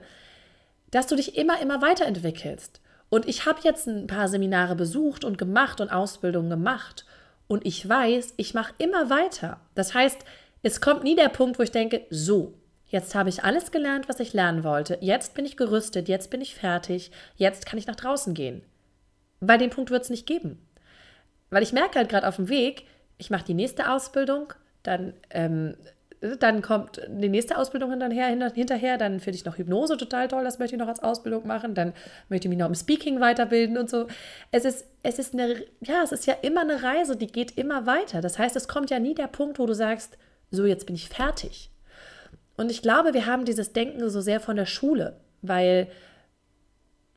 dass 0.92 1.08
du 1.08 1.16
dich 1.16 1.38
immer, 1.38 1.62
immer 1.62 1.82
weiterentwickelst. 1.82 2.82
Und 3.10 3.28
ich 3.28 3.46
habe 3.46 3.60
jetzt 3.64 3.88
ein 3.88 4.08
paar 4.08 4.28
Seminare 4.28 4.76
besucht 4.76 5.24
und 5.24 5.38
gemacht 5.38 5.82
und 5.82 5.92
Ausbildungen 5.92 6.50
gemacht. 6.50 7.06
Und 7.48 7.66
ich 7.66 7.88
weiß, 7.88 8.36
ich 8.38 8.54
mache 8.54 8.74
immer 8.78 9.10
weiter. 9.10 9.60
Das 9.76 9.94
heißt, 9.94 10.20
es 10.64 10.82
kommt 10.82 11.04
nie 11.04 11.16
der 11.16 11.30
Punkt, 11.30 11.60
wo 11.60 11.64
ich 11.64 11.72
denke, 11.72 12.06
so, 12.10 12.54
jetzt 12.88 13.16
habe 13.16 13.30
ich 13.30 13.44
alles 13.44 13.72
gelernt, 13.72 14.10
was 14.10 14.20
ich 14.20 14.34
lernen 14.34 14.64
wollte, 14.64 14.98
jetzt 15.02 15.34
bin 15.34 15.46
ich 15.46 15.58
gerüstet, 15.58 16.08
jetzt 16.08 16.30
bin 16.30 16.42
ich 16.42 16.56
fertig, 16.56 17.12
jetzt 17.36 17.66
kann 17.66 17.80
ich 17.80 17.88
nach 17.88 17.96
draußen 17.96 18.34
gehen. 18.34 18.62
Weil 19.40 19.58
den 19.58 19.70
Punkt 19.70 19.92
wird 19.92 20.04
es 20.04 20.10
nicht 20.10 20.28
geben. 20.28 20.66
Weil 21.50 21.64
ich 21.64 21.74
merke 21.74 21.98
halt 21.98 22.10
gerade 22.10 22.28
auf 22.28 22.36
dem 22.36 22.50
Weg, 22.50 22.86
ich 23.18 23.30
mache 23.30 23.46
die 23.46 23.54
nächste 23.54 23.92
Ausbildung, 23.92 24.54
dann 24.84 25.14
ähm, 25.30 25.76
dann 26.22 26.62
kommt 26.62 27.02
die 27.08 27.30
nächste 27.30 27.58
Ausbildung 27.58 27.92
hinterher, 27.92 28.28
hinterher, 28.54 28.98
dann 28.98 29.20
finde 29.20 29.38
ich 29.38 29.46
noch 29.46 29.58
Hypnose 29.58 29.96
total 29.96 30.28
toll, 30.28 30.44
das 30.44 30.60
möchte 30.60 30.76
ich 30.76 30.80
noch 30.80 30.88
als 30.88 31.02
Ausbildung 31.02 31.48
machen, 31.48 31.76
dann 31.76 31.94
möchte 32.28 32.48
ich 32.48 32.50
mich 32.50 32.60
noch 32.60 32.68
im 32.68 32.76
Speaking 32.76 33.22
weiterbilden 33.22 33.78
und 33.78 33.90
so. 33.90 34.08
Es 34.52 34.66
ist, 34.66 34.86
es 35.02 35.18
ist 35.18 35.34
eine, 35.34 35.64
ja, 35.80 36.04
es 36.04 36.12
ist 36.12 36.26
ja 36.26 36.36
immer 36.42 36.62
eine 36.62 36.84
Reise, 36.84 37.16
die 37.16 37.28
geht 37.28 37.58
immer 37.58 37.86
weiter. 37.86 38.20
Das 38.20 38.38
heißt, 38.38 38.56
es 38.56 38.68
kommt 38.68 38.90
ja 38.90 39.00
nie 39.00 39.16
der 39.16 39.28
Punkt, 39.28 39.60
wo 39.60 39.66
du 39.66 39.74
sagst, 39.74 40.18
so 40.52 40.66
jetzt 40.66 40.86
bin 40.86 40.96
ich 40.96 41.10
fertig. 41.10 41.70
Und 42.58 42.72
ich 42.72 42.82
glaube, 42.82 43.14
wir 43.14 43.26
haben 43.26 43.46
dieses 43.46 43.74
Denken 43.74 44.10
so 44.10 44.22
sehr 44.22 44.40
von 44.40 44.56
der 44.56 44.66
Schule, 44.66 45.18
weil 45.42 45.88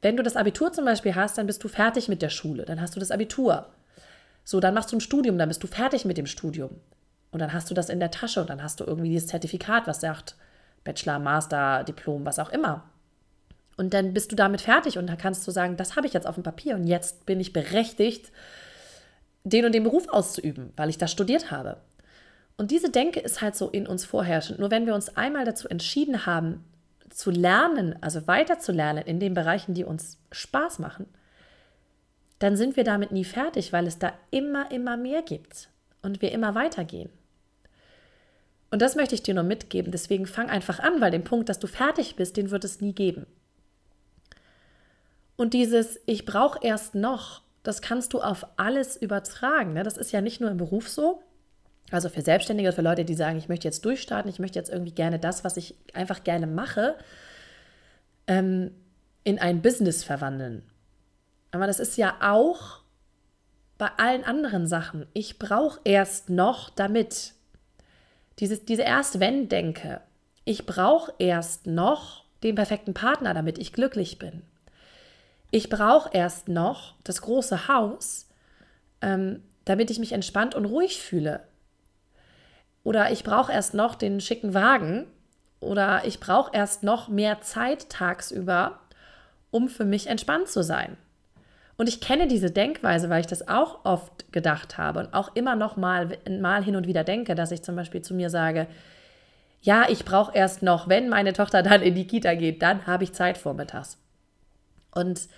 wenn 0.00 0.16
du 0.16 0.22
das 0.22 0.36
Abitur 0.36 0.72
zum 0.72 0.84
Beispiel 0.84 1.14
hast, 1.14 1.38
dann 1.38 1.46
bist 1.46 1.62
du 1.64 1.68
fertig 1.68 2.08
mit 2.08 2.22
der 2.22 2.28
Schule, 2.28 2.64
dann 2.64 2.80
hast 2.80 2.94
du 2.94 3.00
das 3.00 3.10
Abitur. 3.10 3.66
So, 4.44 4.60
dann 4.60 4.74
machst 4.74 4.92
du 4.92 4.96
ein 4.96 5.00
Studium, 5.00 5.38
dann 5.38 5.48
bist 5.48 5.62
du 5.62 5.68
fertig 5.68 6.04
mit 6.04 6.18
dem 6.18 6.26
Studium. 6.26 6.70
Und 7.30 7.38
dann 7.40 7.52
hast 7.52 7.70
du 7.70 7.74
das 7.74 7.88
in 7.88 8.00
der 8.00 8.10
Tasche 8.10 8.40
und 8.40 8.50
dann 8.50 8.62
hast 8.62 8.80
du 8.80 8.84
irgendwie 8.84 9.08
dieses 9.08 9.28
Zertifikat, 9.28 9.86
was 9.86 10.00
sagt 10.00 10.36
Bachelor, 10.84 11.18
Master, 11.18 11.84
Diplom, 11.84 12.26
was 12.26 12.38
auch 12.38 12.50
immer. 12.50 12.84
Und 13.76 13.94
dann 13.94 14.12
bist 14.12 14.30
du 14.30 14.36
damit 14.36 14.60
fertig 14.60 14.98
und 14.98 15.06
dann 15.06 15.16
kannst 15.16 15.46
du 15.46 15.50
sagen, 15.50 15.76
das 15.76 15.96
habe 15.96 16.06
ich 16.06 16.12
jetzt 16.12 16.26
auf 16.26 16.34
dem 16.34 16.44
Papier 16.44 16.74
und 16.74 16.86
jetzt 16.86 17.24
bin 17.24 17.40
ich 17.40 17.52
berechtigt, 17.52 18.30
den 19.44 19.64
und 19.64 19.72
den 19.72 19.82
Beruf 19.82 20.08
auszuüben, 20.08 20.72
weil 20.76 20.90
ich 20.90 20.98
das 20.98 21.10
studiert 21.10 21.50
habe. 21.50 21.78
Und 22.56 22.70
diese 22.70 22.90
Denke 22.90 23.20
ist 23.20 23.40
halt 23.40 23.56
so 23.56 23.68
in 23.70 23.86
uns 23.86 24.04
vorherrschend. 24.04 24.58
Nur 24.58 24.70
wenn 24.70 24.86
wir 24.86 24.94
uns 24.94 25.16
einmal 25.16 25.44
dazu 25.44 25.68
entschieden 25.68 26.26
haben, 26.26 26.64
zu 27.10 27.30
lernen, 27.30 27.96
also 28.00 28.26
weiterzulernen 28.26 29.04
in 29.04 29.20
den 29.20 29.34
Bereichen, 29.34 29.74
die 29.74 29.84
uns 29.84 30.18
Spaß 30.30 30.78
machen, 30.78 31.06
dann 32.38 32.56
sind 32.56 32.76
wir 32.76 32.84
damit 32.84 33.12
nie 33.12 33.24
fertig, 33.24 33.72
weil 33.72 33.86
es 33.86 33.98
da 33.98 34.12
immer, 34.30 34.70
immer 34.70 34.96
mehr 34.96 35.22
gibt 35.22 35.68
und 36.02 36.22
wir 36.22 36.32
immer 36.32 36.54
weitergehen. 36.54 37.10
Und 38.70 38.80
das 38.80 38.96
möchte 38.96 39.14
ich 39.14 39.22
dir 39.22 39.34
nur 39.34 39.44
mitgeben. 39.44 39.92
Deswegen 39.92 40.26
fang 40.26 40.48
einfach 40.48 40.80
an, 40.80 41.00
weil 41.00 41.10
den 41.10 41.24
Punkt, 41.24 41.48
dass 41.48 41.58
du 41.58 41.66
fertig 41.66 42.16
bist, 42.16 42.36
den 42.36 42.50
wird 42.50 42.64
es 42.64 42.80
nie 42.80 42.94
geben. 42.94 43.26
Und 45.36 45.54
dieses 45.54 46.00
Ich 46.06 46.24
brauche 46.24 46.58
erst 46.62 46.94
noch, 46.94 47.42
das 47.62 47.82
kannst 47.82 48.12
du 48.12 48.20
auf 48.20 48.46
alles 48.56 48.96
übertragen. 48.96 49.74
Ne? 49.74 49.82
Das 49.82 49.96
ist 49.96 50.10
ja 50.10 50.20
nicht 50.20 50.40
nur 50.40 50.50
im 50.50 50.56
Beruf 50.56 50.88
so. 50.88 51.22
Also 51.92 52.08
für 52.08 52.22
Selbstständige, 52.22 52.72
für 52.72 52.82
Leute, 52.82 53.04
die 53.04 53.14
sagen, 53.14 53.36
ich 53.38 53.48
möchte 53.48 53.68
jetzt 53.68 53.84
durchstarten, 53.84 54.30
ich 54.30 54.38
möchte 54.38 54.58
jetzt 54.58 54.70
irgendwie 54.70 54.92
gerne 54.92 55.18
das, 55.18 55.44
was 55.44 55.56
ich 55.56 55.74
einfach 55.92 56.24
gerne 56.24 56.46
mache, 56.46 56.96
ähm, 58.26 58.72
in 59.24 59.38
ein 59.38 59.62
Business 59.62 60.02
verwandeln. 60.02 60.62
Aber 61.50 61.66
das 61.66 61.78
ist 61.78 61.98
ja 61.98 62.16
auch 62.20 62.80
bei 63.76 63.88
allen 63.98 64.24
anderen 64.24 64.66
Sachen. 64.66 65.06
Ich 65.12 65.38
brauche 65.38 65.80
erst 65.84 66.30
noch 66.30 66.70
damit. 66.70 67.34
Dieses, 68.38 68.64
diese 68.64 68.82
Erst-Wenn-Denke. 68.82 70.00
Ich 70.44 70.64
brauche 70.64 71.12
erst 71.18 71.66
noch 71.66 72.24
den 72.42 72.54
perfekten 72.54 72.94
Partner, 72.94 73.34
damit 73.34 73.58
ich 73.58 73.72
glücklich 73.72 74.18
bin. 74.18 74.42
Ich 75.50 75.68
brauche 75.68 76.08
erst 76.12 76.48
noch 76.48 76.94
das 77.04 77.20
große 77.20 77.68
Haus, 77.68 78.28
ähm, 79.02 79.42
damit 79.66 79.90
ich 79.90 79.98
mich 79.98 80.12
entspannt 80.12 80.54
und 80.54 80.64
ruhig 80.64 81.00
fühle. 81.00 81.40
Oder 82.84 83.10
ich 83.12 83.24
brauche 83.24 83.52
erst 83.52 83.74
noch 83.74 83.94
den 83.94 84.20
schicken 84.20 84.54
Wagen. 84.54 85.06
Oder 85.60 86.04
ich 86.04 86.18
brauche 86.20 86.50
erst 86.52 86.82
noch 86.82 87.08
mehr 87.08 87.40
Zeit 87.40 87.88
tagsüber, 87.88 88.80
um 89.50 89.68
für 89.68 89.84
mich 89.84 90.08
entspannt 90.08 90.48
zu 90.48 90.62
sein. 90.62 90.96
Und 91.76 91.88
ich 91.88 92.00
kenne 92.00 92.26
diese 92.26 92.50
Denkweise, 92.50 93.08
weil 93.10 93.20
ich 93.20 93.26
das 93.26 93.48
auch 93.48 93.84
oft 93.84 94.32
gedacht 94.32 94.78
habe 94.78 95.00
und 95.00 95.14
auch 95.14 95.34
immer 95.34 95.56
noch 95.56 95.76
mal, 95.76 96.18
mal 96.28 96.62
hin 96.62 96.76
und 96.76 96.86
wieder 96.86 97.04
denke, 97.04 97.34
dass 97.34 97.50
ich 97.50 97.62
zum 97.62 97.76
Beispiel 97.76 98.02
zu 98.02 98.14
mir 98.14 98.30
sage, 98.30 98.66
ja, 99.62 99.86
ich 99.88 100.04
brauche 100.04 100.34
erst 100.34 100.62
noch, 100.62 100.88
wenn 100.88 101.08
meine 101.08 101.32
Tochter 101.32 101.62
dann 101.62 101.82
in 101.82 101.94
die 101.94 102.06
Kita 102.06 102.34
geht, 102.34 102.62
dann 102.62 102.86
habe 102.86 103.04
ich 103.04 103.12
Zeit 103.12 103.38
vormittags. 103.38 103.98
Und 104.92 105.28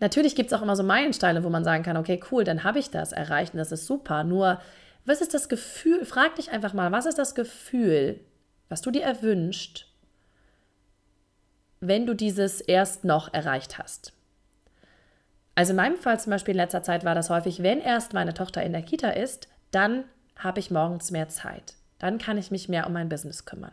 natürlich 0.00 0.36
gibt 0.36 0.52
es 0.52 0.58
auch 0.58 0.62
immer 0.62 0.76
so 0.76 0.84
Meilensteine, 0.84 1.44
wo 1.44 1.50
man 1.50 1.64
sagen 1.64 1.82
kann, 1.82 1.96
okay, 1.96 2.20
cool, 2.30 2.44
dann 2.44 2.64
habe 2.64 2.78
ich 2.78 2.90
das 2.90 3.12
erreicht 3.12 3.52
und 3.52 3.58
das 3.58 3.72
ist 3.72 3.86
super. 3.86 4.24
Nur, 4.24 4.60
was 5.04 5.20
ist 5.20 5.34
das 5.34 5.48
Gefühl, 5.48 6.04
frag 6.04 6.36
dich 6.36 6.50
einfach 6.50 6.72
mal, 6.72 6.92
was 6.92 7.06
ist 7.06 7.18
das 7.18 7.34
Gefühl, 7.34 8.20
was 8.68 8.80
du 8.80 8.90
dir 8.90 9.02
erwünscht, 9.02 9.86
wenn 11.80 12.06
du 12.06 12.14
dieses 12.14 12.60
erst 12.60 13.04
noch 13.04 13.32
erreicht 13.32 13.78
hast? 13.78 14.12
Also 15.54 15.70
in 15.70 15.76
meinem 15.76 15.96
Fall 15.96 16.18
zum 16.18 16.30
Beispiel 16.30 16.52
in 16.52 16.60
letzter 16.60 16.82
Zeit 16.82 17.04
war 17.04 17.14
das 17.14 17.30
häufig, 17.30 17.62
wenn 17.62 17.80
erst 17.80 18.12
meine 18.12 18.34
Tochter 18.34 18.62
in 18.62 18.72
der 18.72 18.82
Kita 18.82 19.10
ist, 19.10 19.48
dann 19.70 20.04
habe 20.36 20.60
ich 20.60 20.70
morgens 20.70 21.10
mehr 21.10 21.28
Zeit. 21.28 21.74
Dann 21.98 22.18
kann 22.18 22.38
ich 22.38 22.50
mich 22.50 22.68
mehr 22.68 22.86
um 22.86 22.92
mein 22.92 23.08
Business 23.08 23.44
kümmern. 23.44 23.72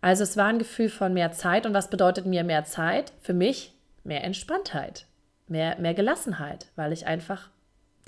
Also 0.00 0.22
es 0.22 0.36
war 0.36 0.46
ein 0.46 0.60
Gefühl 0.60 0.88
von 0.88 1.12
mehr 1.12 1.32
Zeit. 1.32 1.66
Und 1.66 1.74
was 1.74 1.90
bedeutet 1.90 2.26
mir 2.26 2.44
mehr 2.44 2.64
Zeit? 2.64 3.12
Für 3.20 3.34
mich 3.34 3.74
mehr 4.04 4.22
Entspanntheit, 4.22 5.06
mehr, 5.48 5.78
mehr 5.78 5.94
Gelassenheit, 5.94 6.66
weil 6.76 6.92
ich 6.92 7.06
einfach 7.06 7.50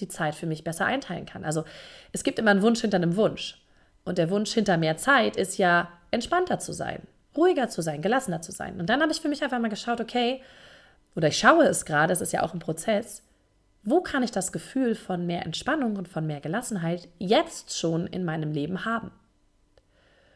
die 0.00 0.08
Zeit 0.08 0.34
für 0.34 0.46
mich 0.46 0.64
besser 0.64 0.86
einteilen 0.86 1.26
kann. 1.26 1.44
Also 1.44 1.64
es 2.12 2.24
gibt 2.24 2.38
immer 2.38 2.50
einen 2.50 2.62
Wunsch 2.62 2.80
hinter 2.80 2.96
einem 2.96 3.16
Wunsch. 3.16 3.62
Und 4.04 4.18
der 4.18 4.30
Wunsch 4.30 4.52
hinter 4.52 4.76
mehr 4.76 4.96
Zeit 4.96 5.36
ist 5.36 5.58
ja, 5.58 5.88
entspannter 6.10 6.58
zu 6.58 6.72
sein, 6.72 7.02
ruhiger 7.36 7.68
zu 7.68 7.82
sein, 7.82 8.02
gelassener 8.02 8.42
zu 8.42 8.52
sein. 8.52 8.80
Und 8.80 8.88
dann 8.88 9.00
habe 9.00 9.12
ich 9.12 9.20
für 9.20 9.28
mich 9.28 9.42
einfach 9.42 9.58
mal 9.58 9.68
geschaut, 9.68 10.00
okay, 10.00 10.42
oder 11.14 11.28
ich 11.28 11.38
schaue 11.38 11.64
es 11.64 11.84
gerade, 11.84 12.12
es 12.12 12.20
ist 12.20 12.32
ja 12.32 12.42
auch 12.42 12.54
ein 12.54 12.60
Prozess, 12.60 13.22
wo 13.82 14.00
kann 14.00 14.22
ich 14.22 14.30
das 14.30 14.52
Gefühl 14.52 14.94
von 14.94 15.26
mehr 15.26 15.44
Entspannung 15.46 15.96
und 15.96 16.08
von 16.08 16.26
mehr 16.26 16.40
Gelassenheit 16.40 17.08
jetzt 17.18 17.78
schon 17.78 18.06
in 18.06 18.24
meinem 18.24 18.52
Leben 18.52 18.84
haben? 18.84 19.10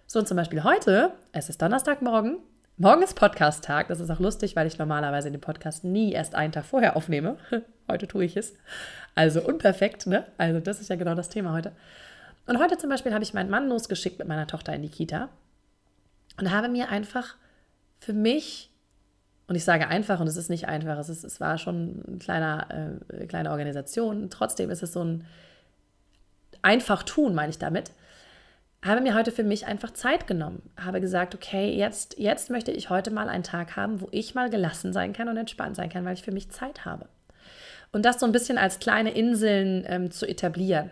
So 0.06 0.22
zum 0.22 0.36
Beispiel 0.36 0.64
heute, 0.64 1.12
es 1.32 1.48
ist 1.48 1.60
Donnerstagmorgen, 1.60 2.38
morgen 2.76 3.02
ist 3.02 3.14
Podcast-Tag. 3.14 3.88
Das 3.88 4.00
ist 4.00 4.10
auch 4.10 4.20
lustig, 4.20 4.56
weil 4.56 4.66
ich 4.66 4.78
normalerweise 4.78 5.30
den 5.30 5.40
Podcast 5.40 5.84
nie 5.84 6.12
erst 6.12 6.34
einen 6.34 6.52
Tag 6.52 6.64
vorher 6.64 6.96
aufnehme. 6.96 7.36
heute 7.88 8.08
tue 8.08 8.24
ich 8.24 8.36
es. 8.36 8.54
Also 9.14 9.40
unperfekt, 9.42 10.06
ne? 10.06 10.26
Also 10.38 10.60
das 10.60 10.80
ist 10.80 10.90
ja 10.90 10.96
genau 10.96 11.14
das 11.14 11.28
Thema 11.28 11.52
heute. 11.52 11.72
Und 12.46 12.58
heute 12.58 12.76
zum 12.76 12.90
Beispiel 12.90 13.12
habe 13.14 13.24
ich 13.24 13.34
meinen 13.34 13.50
Mann 13.50 13.68
losgeschickt 13.68 14.18
mit 14.18 14.28
meiner 14.28 14.46
Tochter 14.46 14.74
in 14.74 14.82
die 14.82 14.88
Kita 14.88 15.28
und 16.38 16.50
habe 16.50 16.68
mir 16.68 16.88
einfach 16.90 17.36
für 18.00 18.12
mich 18.12 18.70
und 19.46 19.56
ich 19.56 19.64
sage 19.64 19.88
einfach, 19.88 20.20
und 20.20 20.26
es 20.26 20.36
ist 20.36 20.48
nicht 20.48 20.68
einfach, 20.68 20.98
es, 20.98 21.10
ist, 21.10 21.22
es 21.22 21.38
war 21.38 21.58
schon 21.58 22.02
eine 22.06 22.18
kleiner, 22.18 22.98
äh, 23.08 23.26
kleine 23.26 23.50
Organisation. 23.50 24.30
Trotzdem 24.30 24.70
ist 24.70 24.82
es 24.82 24.94
so 24.94 25.04
ein 25.04 25.26
einfach 26.62 27.02
tun, 27.02 27.34
meine 27.34 27.50
ich 27.50 27.58
damit. 27.58 27.92
Habe 28.84 29.00
mir 29.00 29.14
heute 29.14 29.32
für 29.32 29.44
mich 29.44 29.66
einfach 29.66 29.92
Zeit 29.92 30.26
genommen. 30.26 30.62
Habe 30.76 31.00
gesagt, 31.00 31.34
okay, 31.34 31.74
jetzt, 31.74 32.18
jetzt 32.18 32.50
möchte 32.50 32.70
ich 32.70 32.90
heute 32.90 33.10
mal 33.10 33.30
einen 33.30 33.42
Tag 33.42 33.76
haben, 33.76 34.02
wo 34.02 34.08
ich 34.10 34.34
mal 34.34 34.50
gelassen 34.50 34.92
sein 34.92 35.14
kann 35.14 35.30
und 35.30 35.38
entspannt 35.38 35.74
sein 35.74 35.88
kann, 35.88 36.04
weil 36.04 36.12
ich 36.12 36.22
für 36.22 36.32
mich 36.32 36.50
Zeit 36.50 36.84
habe. 36.84 37.08
Und 37.92 38.04
das 38.04 38.20
so 38.20 38.26
ein 38.26 38.32
bisschen 38.32 38.58
als 38.58 38.80
kleine 38.80 39.12
Inseln 39.12 39.84
ähm, 39.88 40.10
zu 40.10 40.26
etablieren. 40.26 40.90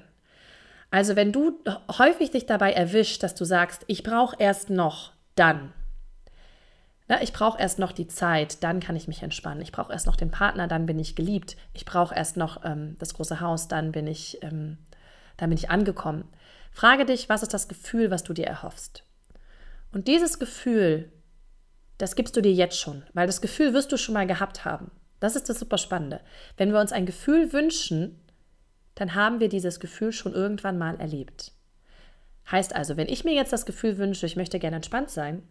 Also 0.90 1.16
wenn 1.16 1.32
du 1.32 1.58
häufig 1.98 2.30
dich 2.30 2.46
dabei 2.46 2.72
erwischt, 2.72 3.22
dass 3.22 3.34
du 3.34 3.44
sagst, 3.44 3.84
ich 3.88 4.02
brauche 4.02 4.36
erst 4.38 4.70
noch 4.70 5.12
dann, 5.34 5.72
ja, 7.08 7.18
ich 7.20 7.34
brauche 7.34 7.60
erst 7.60 7.78
noch 7.78 7.92
die 7.92 8.08
Zeit, 8.08 8.62
dann 8.62 8.80
kann 8.80 8.96
ich 8.96 9.06
mich 9.06 9.22
entspannen. 9.22 9.60
Ich 9.60 9.72
brauche 9.72 9.92
erst 9.92 10.06
noch 10.06 10.16
den 10.16 10.30
Partner, 10.30 10.66
dann 10.66 10.86
bin 10.86 10.98
ich 10.98 11.14
geliebt. 11.14 11.56
Ich 11.74 11.84
brauche 11.84 12.14
erst 12.14 12.38
noch 12.38 12.64
ähm, 12.64 12.96
das 12.98 13.12
große 13.12 13.40
Haus, 13.40 13.68
dann 13.68 13.92
bin 13.92 14.06
ich, 14.06 14.42
ähm, 14.42 14.78
dann 15.36 15.50
bin 15.50 15.58
ich 15.58 15.68
angekommen. 15.68 16.24
Frage 16.72 17.04
dich, 17.04 17.28
was 17.28 17.42
ist 17.42 17.54
das 17.54 17.68
Gefühl, 17.68 18.10
was 18.10 18.24
du 18.24 18.32
dir 18.32 18.46
erhoffst? 18.46 19.04
Und 19.92 20.08
dieses 20.08 20.38
Gefühl, 20.38 21.12
das 21.98 22.16
gibst 22.16 22.36
du 22.36 22.40
dir 22.40 22.52
jetzt 22.52 22.80
schon, 22.80 23.04
weil 23.12 23.26
das 23.26 23.40
Gefühl 23.40 23.74
wirst 23.74 23.92
du 23.92 23.96
schon 23.96 24.14
mal 24.14 24.26
gehabt 24.26 24.64
haben. 24.64 24.90
Das 25.20 25.36
ist 25.36 25.48
das 25.48 25.60
super 25.60 25.78
Spannende. 25.78 26.20
Wenn 26.56 26.72
wir 26.72 26.80
uns 26.80 26.90
ein 26.90 27.06
Gefühl 27.06 27.52
wünschen, 27.52 28.18
dann 28.94 29.14
haben 29.14 29.38
wir 29.38 29.48
dieses 29.48 29.78
Gefühl 29.78 30.12
schon 30.12 30.32
irgendwann 30.32 30.78
mal 30.78 30.98
erlebt. 30.98 31.52
Heißt 32.50 32.74
also, 32.74 32.96
wenn 32.96 33.08
ich 33.08 33.24
mir 33.24 33.34
jetzt 33.34 33.52
das 33.52 33.66
Gefühl 33.66 33.98
wünsche, 33.98 34.26
ich 34.26 34.36
möchte 34.36 34.58
gerne 34.58 34.76
entspannt 34.76 35.10
sein, 35.10 35.46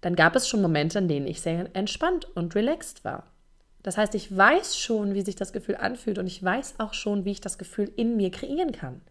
dann 0.00 0.16
gab 0.16 0.36
es 0.36 0.48
schon 0.48 0.62
Momente, 0.62 0.98
in 0.98 1.08
denen 1.08 1.26
ich 1.26 1.40
sehr 1.40 1.74
entspannt 1.74 2.24
und 2.36 2.54
relaxed 2.54 3.04
war. 3.04 3.32
Das 3.82 3.96
heißt, 3.96 4.14
ich 4.14 4.34
weiß 4.34 4.78
schon, 4.78 5.14
wie 5.14 5.22
sich 5.22 5.36
das 5.36 5.52
Gefühl 5.52 5.76
anfühlt 5.76 6.18
und 6.18 6.26
ich 6.26 6.42
weiß 6.42 6.76
auch 6.78 6.94
schon, 6.94 7.24
wie 7.24 7.32
ich 7.32 7.40
das 7.40 7.58
Gefühl 7.58 7.92
in 7.96 8.16
mir 8.16 8.30
kreieren 8.30 8.72
kann. 8.72 9.02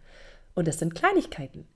Und 0.58 0.68
es 0.68 0.80
sind 0.80 0.96
Kleinigkeiten. 0.96 1.68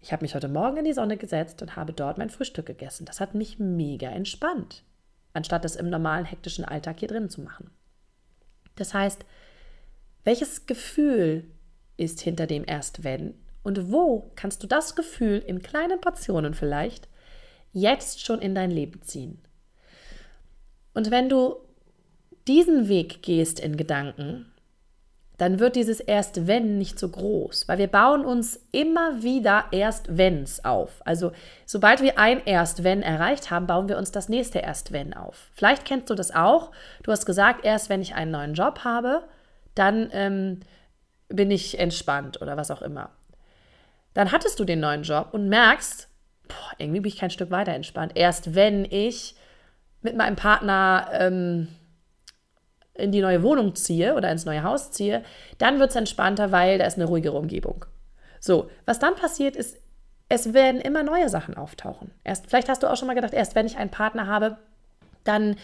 Ich 0.00 0.12
habe 0.12 0.22
mich 0.22 0.36
heute 0.36 0.46
Morgen 0.46 0.76
in 0.76 0.84
die 0.84 0.92
Sonne 0.92 1.16
gesetzt 1.16 1.60
und 1.60 1.74
habe 1.74 1.92
dort 1.92 2.18
mein 2.18 2.30
Frühstück 2.30 2.66
gegessen. 2.66 3.04
Das 3.04 3.18
hat 3.18 3.34
mich 3.34 3.58
mega 3.58 4.08
entspannt, 4.08 4.84
anstatt 5.32 5.64
es 5.64 5.74
im 5.74 5.90
normalen 5.90 6.24
hektischen 6.24 6.64
Alltag 6.64 7.00
hier 7.00 7.08
drin 7.08 7.28
zu 7.30 7.40
machen. 7.40 7.68
Das 8.76 8.94
heißt, 8.94 9.26
welches 10.22 10.66
Gefühl 10.66 11.50
ist 11.96 12.20
hinter 12.20 12.46
dem 12.46 12.62
erst 12.64 13.02
wenn 13.02 13.34
und 13.64 13.90
wo 13.90 14.30
kannst 14.36 14.62
du 14.62 14.68
das 14.68 14.94
Gefühl 14.94 15.42
in 15.44 15.60
kleinen 15.60 16.00
Portionen 16.00 16.54
vielleicht 16.54 17.08
jetzt 17.72 18.24
schon 18.24 18.40
in 18.40 18.54
dein 18.54 18.70
Leben 18.70 19.02
ziehen. 19.02 19.42
Und 20.94 21.10
wenn 21.10 21.28
du 21.28 21.56
diesen 22.46 22.86
Weg 22.86 23.24
gehst 23.24 23.58
in 23.58 23.76
Gedanken, 23.76 24.52
dann 25.38 25.58
wird 25.58 25.76
dieses 25.76 26.00
erst 26.00 26.46
wenn 26.46 26.78
nicht 26.78 26.98
so 26.98 27.08
groß, 27.08 27.68
weil 27.68 27.78
wir 27.78 27.88
bauen 27.88 28.24
uns 28.24 28.58
immer 28.72 29.22
wieder 29.22 29.66
erst 29.70 30.16
wenns 30.16 30.64
auf. 30.64 31.02
Also 31.04 31.32
sobald 31.66 32.00
wir 32.00 32.18
ein 32.18 32.40
erst 32.46 32.84
wenn 32.84 33.02
erreicht 33.02 33.50
haben, 33.50 33.66
bauen 33.66 33.88
wir 33.88 33.98
uns 33.98 34.10
das 34.12 34.28
nächste 34.28 34.60
erst 34.60 34.92
wenn 34.92 35.12
auf. 35.12 35.50
Vielleicht 35.52 35.84
kennst 35.84 36.08
du 36.08 36.14
das 36.14 36.34
auch. 36.34 36.72
Du 37.02 37.12
hast 37.12 37.26
gesagt, 37.26 37.64
erst 37.64 37.90
wenn 37.90 38.00
ich 38.00 38.14
einen 38.14 38.30
neuen 38.30 38.54
Job 38.54 38.80
habe, 38.84 39.24
dann 39.74 40.08
ähm, 40.12 40.60
bin 41.28 41.50
ich 41.50 41.78
entspannt 41.78 42.40
oder 42.40 42.56
was 42.56 42.70
auch 42.70 42.82
immer. 42.82 43.10
Dann 44.14 44.32
hattest 44.32 44.58
du 44.58 44.64
den 44.64 44.80
neuen 44.80 45.02
Job 45.02 45.28
und 45.32 45.50
merkst, 45.50 46.08
boah, 46.48 46.72
irgendwie 46.78 47.00
bin 47.00 47.12
ich 47.12 47.18
kein 47.18 47.30
Stück 47.30 47.50
weiter 47.50 47.72
entspannt. 47.72 48.12
Erst 48.14 48.54
wenn 48.54 48.86
ich 48.86 49.34
mit 50.00 50.16
meinem 50.16 50.36
Partner 50.36 51.08
ähm, 51.12 51.68
in 52.98 53.12
die 53.12 53.20
neue 53.20 53.42
Wohnung 53.42 53.74
ziehe 53.74 54.14
oder 54.14 54.30
ins 54.30 54.44
neue 54.44 54.62
Haus 54.62 54.90
ziehe, 54.90 55.22
dann 55.58 55.78
wird 55.78 55.90
es 55.90 55.96
entspannter, 55.96 56.52
weil 56.52 56.78
da 56.78 56.86
ist 56.86 56.96
eine 56.96 57.06
ruhigere 57.06 57.36
Umgebung. 57.36 57.84
So, 58.40 58.70
was 58.84 58.98
dann 58.98 59.14
passiert 59.14 59.56
ist, 59.56 59.78
es 60.28 60.52
werden 60.52 60.80
immer 60.80 61.02
neue 61.02 61.28
Sachen 61.28 61.56
auftauchen. 61.56 62.10
Erst, 62.24 62.48
vielleicht 62.48 62.68
hast 62.68 62.82
du 62.82 62.90
auch 62.90 62.96
schon 62.96 63.06
mal 63.06 63.14
gedacht, 63.14 63.34
erst 63.34 63.54
wenn 63.54 63.66
ich 63.66 63.78
einen 63.78 63.90
Partner 63.90 64.26
habe, 64.26 64.58
dann 65.24 65.56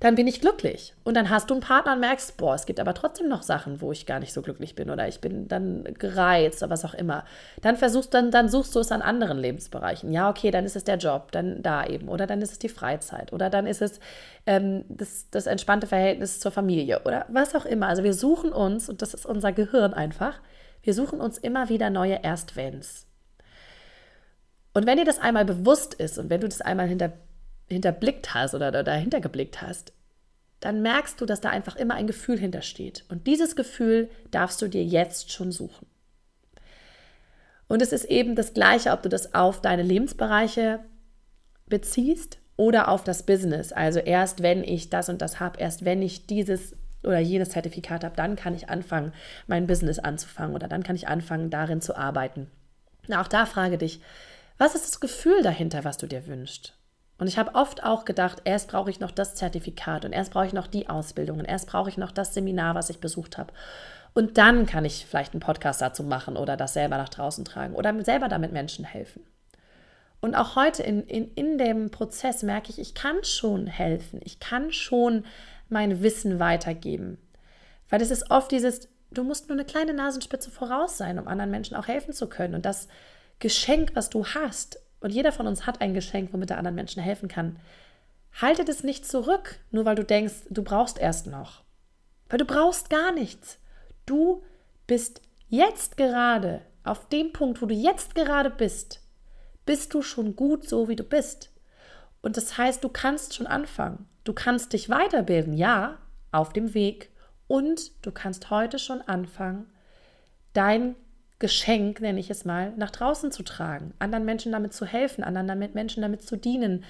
dann 0.00 0.14
bin 0.14 0.26
ich 0.26 0.40
glücklich. 0.40 0.94
Und 1.02 1.16
dann 1.16 1.28
hast 1.28 1.50
du 1.50 1.54
einen 1.54 1.62
Partner 1.62 1.94
und 1.94 2.00
merkst, 2.00 2.36
boah, 2.36 2.54
es 2.54 2.66
gibt 2.66 2.78
aber 2.78 2.94
trotzdem 2.94 3.28
noch 3.28 3.42
Sachen, 3.42 3.80
wo 3.80 3.90
ich 3.90 4.06
gar 4.06 4.20
nicht 4.20 4.32
so 4.32 4.42
glücklich 4.42 4.74
bin 4.74 4.90
oder 4.90 5.08
ich 5.08 5.20
bin 5.20 5.48
dann 5.48 5.84
gereizt 5.98 6.62
oder 6.62 6.70
was 6.70 6.84
auch 6.84 6.94
immer. 6.94 7.24
Dann 7.62 7.76
versuchst 7.76 8.14
dann, 8.14 8.30
dann 8.30 8.48
suchst 8.48 8.74
du 8.74 8.80
es 8.80 8.92
an 8.92 9.02
anderen 9.02 9.38
Lebensbereichen. 9.38 10.12
Ja, 10.12 10.30
okay, 10.30 10.50
dann 10.50 10.64
ist 10.64 10.76
es 10.76 10.84
der 10.84 10.98
Job, 10.98 11.32
dann 11.32 11.62
da 11.62 11.84
eben. 11.84 12.08
Oder 12.08 12.26
dann 12.26 12.40
ist 12.42 12.52
es 12.52 12.58
die 12.58 12.68
Freizeit. 12.68 13.32
Oder 13.32 13.50
dann 13.50 13.66
ist 13.66 13.82
es 13.82 13.98
ähm, 14.46 14.84
das, 14.88 15.30
das 15.30 15.46
entspannte 15.46 15.86
Verhältnis 15.86 16.38
zur 16.38 16.52
Familie 16.52 17.02
oder 17.04 17.26
was 17.28 17.54
auch 17.54 17.64
immer. 17.64 17.88
Also 17.88 18.04
wir 18.04 18.14
suchen 18.14 18.52
uns, 18.52 18.88
und 18.88 19.02
das 19.02 19.14
ist 19.14 19.26
unser 19.26 19.52
Gehirn 19.52 19.94
einfach, 19.94 20.40
wir 20.82 20.94
suchen 20.94 21.20
uns 21.20 21.38
immer 21.38 21.68
wieder 21.68 21.90
neue 21.90 22.20
Erstwenns. 22.22 23.06
Und 24.74 24.86
wenn 24.86 24.96
dir 24.96 25.04
das 25.04 25.18
einmal 25.18 25.44
bewusst 25.44 25.94
ist 25.94 26.18
und 26.18 26.30
wenn 26.30 26.40
du 26.40 26.48
das 26.48 26.60
einmal 26.60 26.86
hinter 26.86 27.12
hinterblickt 27.68 28.34
hast 28.34 28.54
oder 28.54 28.82
dahinter 28.82 29.20
geblickt 29.20 29.62
hast, 29.62 29.92
dann 30.60 30.82
merkst 30.82 31.20
du, 31.20 31.26
dass 31.26 31.40
da 31.40 31.50
einfach 31.50 31.76
immer 31.76 31.94
ein 31.94 32.06
Gefühl 32.06 32.38
hintersteht. 32.38 33.04
Und 33.08 33.26
dieses 33.26 33.54
Gefühl 33.54 34.10
darfst 34.30 34.60
du 34.60 34.68
dir 34.68 34.84
jetzt 34.84 35.32
schon 35.32 35.52
suchen. 35.52 35.86
Und 37.68 37.82
es 37.82 37.92
ist 37.92 38.06
eben 38.06 38.34
das 38.34 38.54
Gleiche, 38.54 38.90
ob 38.92 39.02
du 39.02 39.08
das 39.08 39.34
auf 39.34 39.60
deine 39.60 39.82
Lebensbereiche 39.82 40.80
beziehst 41.66 42.38
oder 42.56 42.88
auf 42.88 43.04
das 43.04 43.24
Business. 43.24 43.72
Also 43.72 44.00
erst 44.00 44.42
wenn 44.42 44.64
ich 44.64 44.90
das 44.90 45.08
und 45.08 45.22
das 45.22 45.38
habe, 45.38 45.60
erst 45.60 45.84
wenn 45.84 46.02
ich 46.02 46.26
dieses 46.26 46.74
oder 47.04 47.20
jenes 47.20 47.50
Zertifikat 47.50 48.02
habe, 48.02 48.16
dann 48.16 48.34
kann 48.34 48.54
ich 48.54 48.68
anfangen, 48.68 49.12
mein 49.46 49.66
Business 49.66 49.98
anzufangen 49.98 50.56
oder 50.56 50.66
dann 50.66 50.82
kann 50.82 50.96
ich 50.96 51.06
anfangen, 51.06 51.50
darin 51.50 51.80
zu 51.80 51.96
arbeiten. 51.96 52.50
Na, 53.06 53.22
auch 53.22 53.28
da 53.28 53.46
frage 53.46 53.78
dich, 53.78 54.00
was 54.56 54.74
ist 54.74 54.86
das 54.86 54.98
Gefühl 54.98 55.42
dahinter, 55.42 55.84
was 55.84 55.98
du 55.98 56.06
dir 56.06 56.26
wünschst? 56.26 56.77
Und 57.18 57.26
ich 57.26 57.36
habe 57.36 57.54
oft 57.54 57.82
auch 57.82 58.04
gedacht, 58.04 58.42
erst 58.44 58.68
brauche 58.68 58.90
ich 58.90 59.00
noch 59.00 59.10
das 59.10 59.34
Zertifikat 59.34 60.04
und 60.04 60.12
erst 60.12 60.32
brauche 60.32 60.46
ich 60.46 60.52
noch 60.52 60.68
die 60.68 60.88
Ausbildung 60.88 61.40
und 61.40 61.44
erst 61.44 61.68
brauche 61.68 61.90
ich 61.90 61.98
noch 61.98 62.12
das 62.12 62.32
Seminar, 62.32 62.76
was 62.76 62.90
ich 62.90 63.00
besucht 63.00 63.38
habe. 63.38 63.52
Und 64.14 64.38
dann 64.38 64.66
kann 64.66 64.84
ich 64.84 65.04
vielleicht 65.04 65.34
einen 65.34 65.40
Podcast 65.40 65.82
dazu 65.82 66.04
machen 66.04 66.36
oder 66.36 66.56
das 66.56 66.74
selber 66.74 66.96
nach 66.96 67.08
draußen 67.08 67.44
tragen 67.44 67.74
oder 67.74 68.02
selber 68.04 68.28
damit 68.28 68.52
Menschen 68.52 68.84
helfen. 68.84 69.22
Und 70.20 70.34
auch 70.34 70.56
heute 70.56 70.82
in, 70.82 71.04
in, 71.04 71.32
in 71.34 71.58
dem 71.58 71.90
Prozess 71.90 72.42
merke 72.42 72.70
ich, 72.70 72.78
ich 72.78 72.94
kann 72.94 73.22
schon 73.22 73.66
helfen, 73.66 74.20
ich 74.24 74.40
kann 74.40 74.72
schon 74.72 75.24
mein 75.68 76.02
Wissen 76.02 76.40
weitergeben. 76.40 77.18
Weil 77.88 78.02
es 78.02 78.10
ist 78.10 78.30
oft 78.30 78.50
dieses, 78.50 78.88
du 79.10 79.24
musst 79.24 79.48
nur 79.48 79.56
eine 79.56 79.64
kleine 79.64 79.94
Nasenspitze 79.94 80.50
voraus 80.50 80.96
sein, 80.98 81.18
um 81.18 81.28
anderen 81.28 81.50
Menschen 81.50 81.76
auch 81.76 81.88
helfen 81.88 82.12
zu 82.12 82.28
können. 82.28 82.54
Und 82.54 82.64
das 82.64 82.88
Geschenk, 83.38 83.92
was 83.94 84.10
du 84.10 84.24
hast, 84.26 84.80
und 85.00 85.10
jeder 85.10 85.32
von 85.32 85.46
uns 85.46 85.66
hat 85.66 85.80
ein 85.80 85.94
Geschenk, 85.94 86.32
womit 86.32 86.50
er 86.50 86.58
anderen 86.58 86.74
Menschen 86.74 87.02
helfen 87.02 87.28
kann. 87.28 87.58
Halte 88.40 88.64
das 88.64 88.82
nicht 88.82 89.06
zurück, 89.06 89.60
nur 89.70 89.84
weil 89.84 89.96
du 89.96 90.04
denkst, 90.04 90.46
du 90.50 90.62
brauchst 90.62 90.98
erst 90.98 91.26
noch. 91.26 91.62
Weil 92.28 92.38
du 92.38 92.44
brauchst 92.44 92.90
gar 92.90 93.12
nichts. 93.12 93.58
Du 94.06 94.42
bist 94.86 95.22
jetzt 95.48 95.96
gerade 95.96 96.62
auf 96.84 97.08
dem 97.08 97.32
Punkt, 97.32 97.62
wo 97.62 97.66
du 97.66 97.74
jetzt 97.74 98.14
gerade 98.14 98.50
bist, 98.50 99.02
bist 99.66 99.92
du 99.94 100.02
schon 100.02 100.34
gut 100.36 100.68
so, 100.68 100.88
wie 100.88 100.96
du 100.96 101.04
bist. 101.04 101.52
Und 102.20 102.36
das 102.36 102.58
heißt, 102.58 102.82
du 102.82 102.88
kannst 102.88 103.34
schon 103.34 103.46
anfangen. 103.46 104.08
Du 104.24 104.32
kannst 104.32 104.72
dich 104.72 104.88
weiterbilden, 104.88 105.52
ja, 105.52 105.98
auf 106.32 106.52
dem 106.52 106.74
Weg. 106.74 107.10
Und 107.46 108.04
du 108.04 108.12
kannst 108.12 108.50
heute 108.50 108.78
schon 108.78 109.00
anfangen, 109.02 109.70
dein 110.52 110.96
Geschenk, 111.38 112.00
nenne 112.00 112.18
ich 112.18 112.30
es 112.30 112.44
mal, 112.44 112.72
nach 112.76 112.90
draußen 112.90 113.30
zu 113.30 113.42
tragen, 113.42 113.94
anderen 113.98 114.24
Menschen 114.24 114.52
damit 114.52 114.72
zu 114.72 114.86
helfen, 114.86 115.22
anderen 115.22 115.58
Menschen 115.72 116.02
damit 116.02 116.22
zu 116.22 116.36
dienen, 116.36 116.84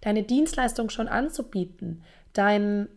deine 0.00 0.22
Dienstleistung 0.22 0.90
schon 0.90 1.08
anzubieten, 1.08 2.02
dein, 2.34 2.88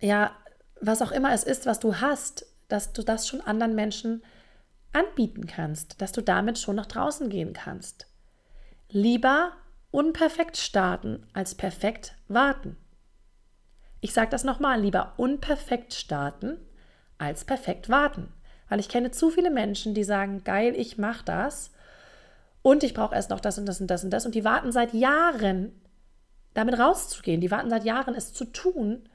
ja, 0.00 0.32
was 0.80 1.02
auch 1.02 1.12
immer 1.12 1.32
es 1.32 1.44
ist, 1.44 1.66
was 1.66 1.78
du 1.78 2.00
hast, 2.00 2.46
dass 2.68 2.92
du 2.92 3.02
das 3.02 3.28
schon 3.28 3.40
anderen 3.40 3.74
Menschen 3.74 4.22
anbieten 4.92 5.46
kannst, 5.46 6.00
dass 6.00 6.12
du 6.12 6.20
damit 6.20 6.58
schon 6.58 6.76
nach 6.76 6.86
draußen 6.86 7.28
gehen 7.28 7.52
kannst. 7.52 8.06
Lieber 8.90 9.52
unperfekt 9.90 10.56
starten 10.56 11.26
als 11.32 11.54
perfekt 11.54 12.16
warten. 12.28 12.76
Ich 14.00 14.12
sage 14.12 14.30
das 14.30 14.44
nochmal, 14.44 14.80
lieber 14.80 15.14
unperfekt 15.16 15.94
starten 15.94 16.58
als 17.18 17.44
perfekt 17.44 17.88
warten. 17.88 18.32
Weil 18.68 18.80
ich 18.80 18.88
kenne 18.88 19.10
zu 19.10 19.30
viele 19.30 19.50
Menschen, 19.50 19.94
die 19.94 20.04
sagen, 20.04 20.42
geil, 20.44 20.74
ich 20.76 20.98
mache 20.98 21.24
das 21.24 21.70
und 22.62 22.82
ich 22.82 22.94
brauche 22.94 23.14
erst 23.14 23.30
noch 23.30 23.40
das 23.40 23.58
und 23.58 23.66
das 23.66 23.80
und 23.80 23.86
das 23.88 24.02
und 24.02 24.10
das 24.10 24.26
und 24.26 24.34
die 24.34 24.44
warten 24.44 24.72
seit 24.72 24.92
Jahren, 24.92 25.72
damit 26.54 26.78
rauszugehen. 26.78 27.40
Die 27.40 27.50
warten 27.50 27.70
seit 27.70 27.84
Jahren, 27.84 28.14
es 28.14 28.32
zu 28.32 28.44
tun, 28.46 29.08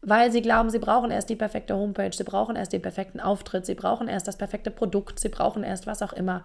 weil 0.00 0.32
sie 0.32 0.42
glauben, 0.42 0.70
sie 0.70 0.78
brauchen 0.78 1.10
erst 1.10 1.30
die 1.30 1.36
perfekte 1.36 1.76
Homepage, 1.76 2.12
sie 2.12 2.24
brauchen 2.24 2.56
erst 2.56 2.72
den 2.72 2.82
perfekten 2.82 3.20
Auftritt, 3.20 3.66
sie 3.66 3.74
brauchen 3.74 4.08
erst 4.08 4.26
das 4.26 4.38
perfekte 4.38 4.70
Produkt, 4.70 5.20
sie 5.20 5.28
brauchen 5.28 5.62
erst 5.62 5.86
was 5.86 6.02
auch 6.02 6.12
immer. 6.12 6.44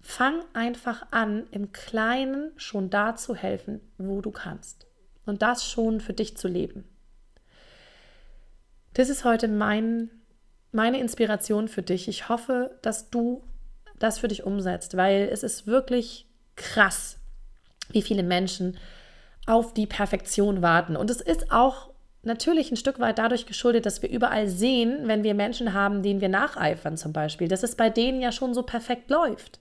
Fang 0.00 0.40
einfach 0.54 1.06
an, 1.10 1.46
im 1.50 1.72
Kleinen 1.72 2.52
schon 2.56 2.88
da 2.88 3.14
zu 3.16 3.34
helfen, 3.34 3.80
wo 3.98 4.22
du 4.22 4.30
kannst. 4.30 4.86
Und 5.26 5.42
das 5.42 5.68
schon 5.68 6.00
für 6.00 6.14
dich 6.14 6.36
zu 6.38 6.48
leben. 6.48 6.84
Das 8.94 9.10
ist 9.10 9.24
heute 9.24 9.46
mein 9.46 10.10
meine 10.72 11.00
Inspiration 11.00 11.68
für 11.68 11.82
dich. 11.82 12.08
Ich 12.08 12.28
hoffe, 12.28 12.78
dass 12.82 13.10
du 13.10 13.42
das 13.98 14.18
für 14.18 14.28
dich 14.28 14.44
umsetzt, 14.44 14.96
weil 14.96 15.28
es 15.30 15.42
ist 15.42 15.66
wirklich 15.66 16.26
krass, 16.56 17.18
wie 17.90 18.02
viele 18.02 18.22
Menschen 18.22 18.78
auf 19.46 19.74
die 19.74 19.86
Perfektion 19.86 20.62
warten. 20.62 20.96
Und 20.96 21.10
es 21.10 21.20
ist 21.20 21.50
auch 21.50 21.90
natürlich 22.22 22.70
ein 22.70 22.76
Stück 22.76 22.98
weit 23.00 23.18
dadurch 23.18 23.46
geschuldet, 23.46 23.86
dass 23.86 24.02
wir 24.02 24.10
überall 24.10 24.48
sehen, 24.48 25.02
wenn 25.08 25.22
wir 25.22 25.34
Menschen 25.34 25.72
haben, 25.72 26.02
denen 26.02 26.20
wir 26.20 26.28
nacheifern 26.28 26.96
zum 26.96 27.12
Beispiel, 27.12 27.48
dass 27.48 27.62
es 27.62 27.74
bei 27.74 27.90
denen 27.90 28.20
ja 28.20 28.32
schon 28.32 28.54
so 28.54 28.62
perfekt 28.62 29.10
läuft. 29.10 29.60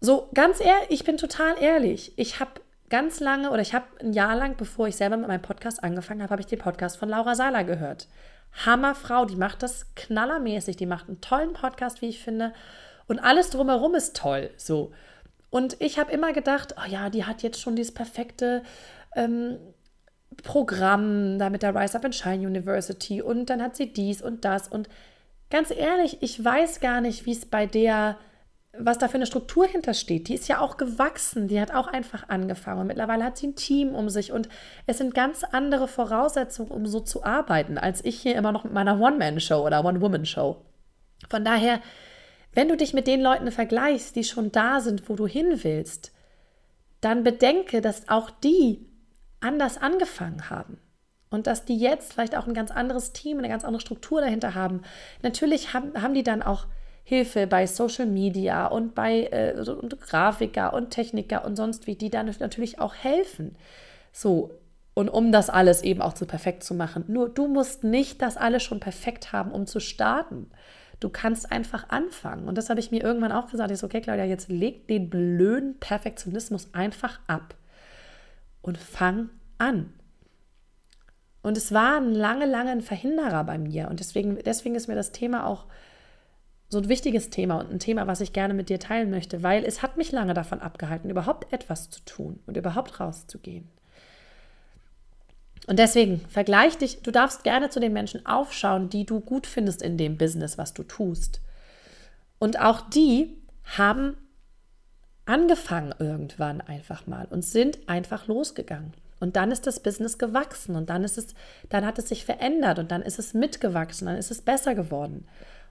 So 0.00 0.28
ganz 0.34 0.60
ehrlich, 0.60 0.90
ich 0.90 1.04
bin 1.04 1.16
total 1.16 1.54
ehrlich. 1.60 2.12
Ich 2.16 2.40
habe 2.40 2.60
ganz 2.88 3.20
lange 3.20 3.50
oder 3.50 3.62
ich 3.62 3.74
habe 3.74 3.86
ein 4.00 4.12
Jahr 4.12 4.36
lang, 4.36 4.56
bevor 4.56 4.88
ich 4.88 4.96
selber 4.96 5.16
mit 5.16 5.28
meinem 5.28 5.42
Podcast 5.42 5.84
angefangen 5.84 6.22
habe, 6.22 6.32
habe 6.32 6.42
ich 6.42 6.46
den 6.46 6.58
Podcast 6.58 6.96
von 6.96 7.08
Laura 7.08 7.34
Sala 7.34 7.62
gehört. 7.62 8.08
Hammerfrau, 8.52 9.24
die 9.24 9.36
macht 9.36 9.62
das 9.62 9.94
knallermäßig, 9.94 10.76
die 10.76 10.86
macht 10.86 11.08
einen 11.08 11.20
tollen 11.20 11.52
Podcast, 11.52 12.02
wie 12.02 12.08
ich 12.08 12.22
finde. 12.22 12.52
Und 13.06 13.18
alles 13.18 13.50
drumherum 13.50 13.94
ist 13.94 14.16
toll. 14.16 14.50
So. 14.56 14.92
Und 15.50 15.76
ich 15.80 15.98
habe 15.98 16.12
immer 16.12 16.32
gedacht, 16.32 16.74
oh 16.78 16.88
ja, 16.88 17.10
die 17.10 17.24
hat 17.24 17.42
jetzt 17.42 17.60
schon 17.60 17.76
dieses 17.76 17.92
perfekte 17.92 18.62
ähm, 19.14 19.58
Programm 20.42 21.38
da 21.38 21.50
mit 21.50 21.62
der 21.62 21.74
Rise 21.74 21.96
Up 21.96 22.04
and 22.04 22.14
Shine 22.14 22.46
University 22.46 23.20
und 23.20 23.50
dann 23.50 23.62
hat 23.62 23.76
sie 23.76 23.92
dies 23.92 24.22
und 24.22 24.44
das. 24.44 24.68
Und 24.68 24.88
ganz 25.50 25.70
ehrlich, 25.70 26.22
ich 26.22 26.42
weiß 26.42 26.80
gar 26.80 27.00
nicht, 27.00 27.26
wie 27.26 27.32
es 27.32 27.44
bei 27.44 27.66
der 27.66 28.16
was 28.78 28.98
da 28.98 29.08
für 29.08 29.16
eine 29.16 29.26
Struktur 29.26 29.66
hintersteht. 29.66 30.28
Die 30.28 30.34
ist 30.34 30.48
ja 30.48 30.60
auch 30.60 30.78
gewachsen, 30.78 31.46
die 31.46 31.60
hat 31.60 31.74
auch 31.74 31.88
einfach 31.88 32.28
angefangen. 32.28 32.80
Und 32.80 32.86
mittlerweile 32.86 33.24
hat 33.24 33.36
sie 33.36 33.48
ein 33.48 33.54
Team 33.54 33.94
um 33.94 34.08
sich 34.08 34.32
und 34.32 34.48
es 34.86 34.98
sind 34.98 35.14
ganz 35.14 35.44
andere 35.44 35.88
Voraussetzungen, 35.88 36.70
um 36.70 36.86
so 36.86 37.00
zu 37.00 37.22
arbeiten, 37.22 37.76
als 37.76 38.02
ich 38.04 38.20
hier 38.20 38.34
immer 38.34 38.50
noch 38.50 38.64
mit 38.64 38.72
meiner 38.72 38.98
One-Man-Show 38.98 39.66
oder 39.66 39.84
One-Woman-Show. 39.84 40.56
Von 41.28 41.44
daher, 41.44 41.80
wenn 42.54 42.68
du 42.68 42.76
dich 42.76 42.94
mit 42.94 43.06
den 43.06 43.20
Leuten 43.20 43.50
vergleichst, 43.50 44.16
die 44.16 44.24
schon 44.24 44.52
da 44.52 44.80
sind, 44.80 45.08
wo 45.08 45.16
du 45.16 45.26
hin 45.26 45.62
willst, 45.62 46.12
dann 47.02 47.24
bedenke, 47.24 47.82
dass 47.82 48.08
auch 48.08 48.30
die 48.30 48.86
anders 49.40 49.76
angefangen 49.76 50.48
haben. 50.48 50.78
Und 51.28 51.46
dass 51.46 51.64
die 51.64 51.78
jetzt 51.78 52.12
vielleicht 52.12 52.36
auch 52.36 52.46
ein 52.46 52.54
ganz 52.54 52.70
anderes 52.70 53.12
Team, 53.12 53.38
eine 53.38 53.48
ganz 53.48 53.64
andere 53.64 53.80
Struktur 53.80 54.20
dahinter 54.20 54.54
haben. 54.54 54.82
Natürlich 55.22 55.72
haben, 55.72 56.00
haben 56.00 56.14
die 56.14 56.22
dann 56.22 56.42
auch 56.42 56.66
Hilfe 57.04 57.46
bei 57.46 57.66
Social 57.66 58.06
Media 58.06 58.66
und 58.66 58.94
bei 58.94 59.24
äh, 59.32 59.58
und 59.58 60.00
Grafiker 60.00 60.72
und 60.72 60.90
Techniker 60.90 61.44
und 61.44 61.56
sonst 61.56 61.86
wie, 61.86 61.96
die 61.96 62.10
dann 62.10 62.32
natürlich 62.38 62.78
auch 62.78 62.94
helfen. 62.94 63.56
So, 64.12 64.52
Und 64.94 65.08
um 65.08 65.32
das 65.32 65.50
alles 65.50 65.82
eben 65.82 66.02
auch 66.02 66.12
zu 66.12 66.26
perfekt 66.26 66.62
zu 66.64 66.74
machen. 66.74 67.04
Nur 67.08 67.28
du 67.28 67.48
musst 67.48 67.82
nicht 67.82 68.20
das 68.20 68.36
alles 68.36 68.62
schon 68.62 68.80
perfekt 68.80 69.32
haben, 69.32 69.50
um 69.50 69.66
zu 69.66 69.80
starten. 69.80 70.50
Du 71.00 71.08
kannst 71.08 71.50
einfach 71.50 71.88
anfangen. 71.88 72.46
Und 72.46 72.56
das 72.58 72.70
habe 72.70 72.78
ich 72.78 72.90
mir 72.90 73.02
irgendwann 73.02 73.32
auch 73.32 73.50
gesagt. 73.50 73.70
Ich 73.70 73.78
so, 73.78 73.86
okay, 73.86 74.00
Claudia, 74.00 74.24
jetzt 74.24 74.48
leg 74.48 74.86
den 74.86 75.10
blöden 75.10 75.78
Perfektionismus 75.80 76.74
einfach 76.74 77.18
ab 77.26 77.54
und 78.60 78.78
fang 78.78 79.30
an. 79.58 79.92
Und 81.42 81.56
es 81.56 81.72
war 81.72 81.96
ein 81.96 82.12
lange, 82.12 82.46
lange 82.46 82.70
ein 82.70 82.82
Verhinderer 82.82 83.42
bei 83.44 83.58
mir. 83.58 83.88
Und 83.88 83.98
deswegen, 83.98 84.38
deswegen 84.44 84.76
ist 84.76 84.86
mir 84.86 84.94
das 84.94 85.10
Thema 85.10 85.46
auch 85.46 85.66
so 86.72 86.78
ein 86.78 86.88
wichtiges 86.88 87.28
Thema 87.28 87.56
und 87.56 87.70
ein 87.70 87.80
Thema, 87.80 88.06
was 88.06 88.22
ich 88.22 88.32
gerne 88.32 88.54
mit 88.54 88.70
dir 88.70 88.80
teilen 88.80 89.10
möchte, 89.10 89.42
weil 89.42 89.62
es 89.62 89.82
hat 89.82 89.98
mich 89.98 90.10
lange 90.10 90.32
davon 90.32 90.60
abgehalten, 90.60 91.10
überhaupt 91.10 91.52
etwas 91.52 91.90
zu 91.90 92.00
tun 92.06 92.40
und 92.46 92.56
überhaupt 92.56 92.98
rauszugehen. 92.98 93.68
Und 95.66 95.78
deswegen 95.78 96.20
vergleich 96.30 96.78
dich, 96.78 97.02
du 97.02 97.10
darfst 97.10 97.44
gerne 97.44 97.68
zu 97.68 97.78
den 97.78 97.92
Menschen 97.92 98.24
aufschauen, 98.24 98.88
die 98.88 99.04
du 99.04 99.20
gut 99.20 99.46
findest 99.46 99.82
in 99.82 99.98
dem 99.98 100.16
Business, 100.16 100.56
was 100.56 100.72
du 100.72 100.82
tust. 100.82 101.42
Und 102.38 102.58
auch 102.58 102.88
die 102.88 103.36
haben 103.76 104.16
angefangen 105.26 105.94
irgendwann 105.98 106.62
einfach 106.62 107.06
mal 107.06 107.26
und 107.28 107.44
sind 107.44 107.86
einfach 107.86 108.28
losgegangen. 108.28 108.94
Und 109.20 109.36
dann 109.36 109.50
ist 109.50 109.66
das 109.66 109.80
Business 109.80 110.16
gewachsen 110.16 110.74
und 110.74 110.88
dann 110.88 111.04
ist 111.04 111.18
es, 111.18 111.34
dann 111.68 111.84
hat 111.84 111.98
es 111.98 112.08
sich 112.08 112.24
verändert 112.24 112.78
und 112.78 112.90
dann 112.90 113.02
ist 113.02 113.18
es 113.18 113.34
mitgewachsen, 113.34 114.06
dann 114.06 114.16
ist 114.16 114.30
es 114.30 114.40
besser 114.40 114.74
geworden. 114.74 115.26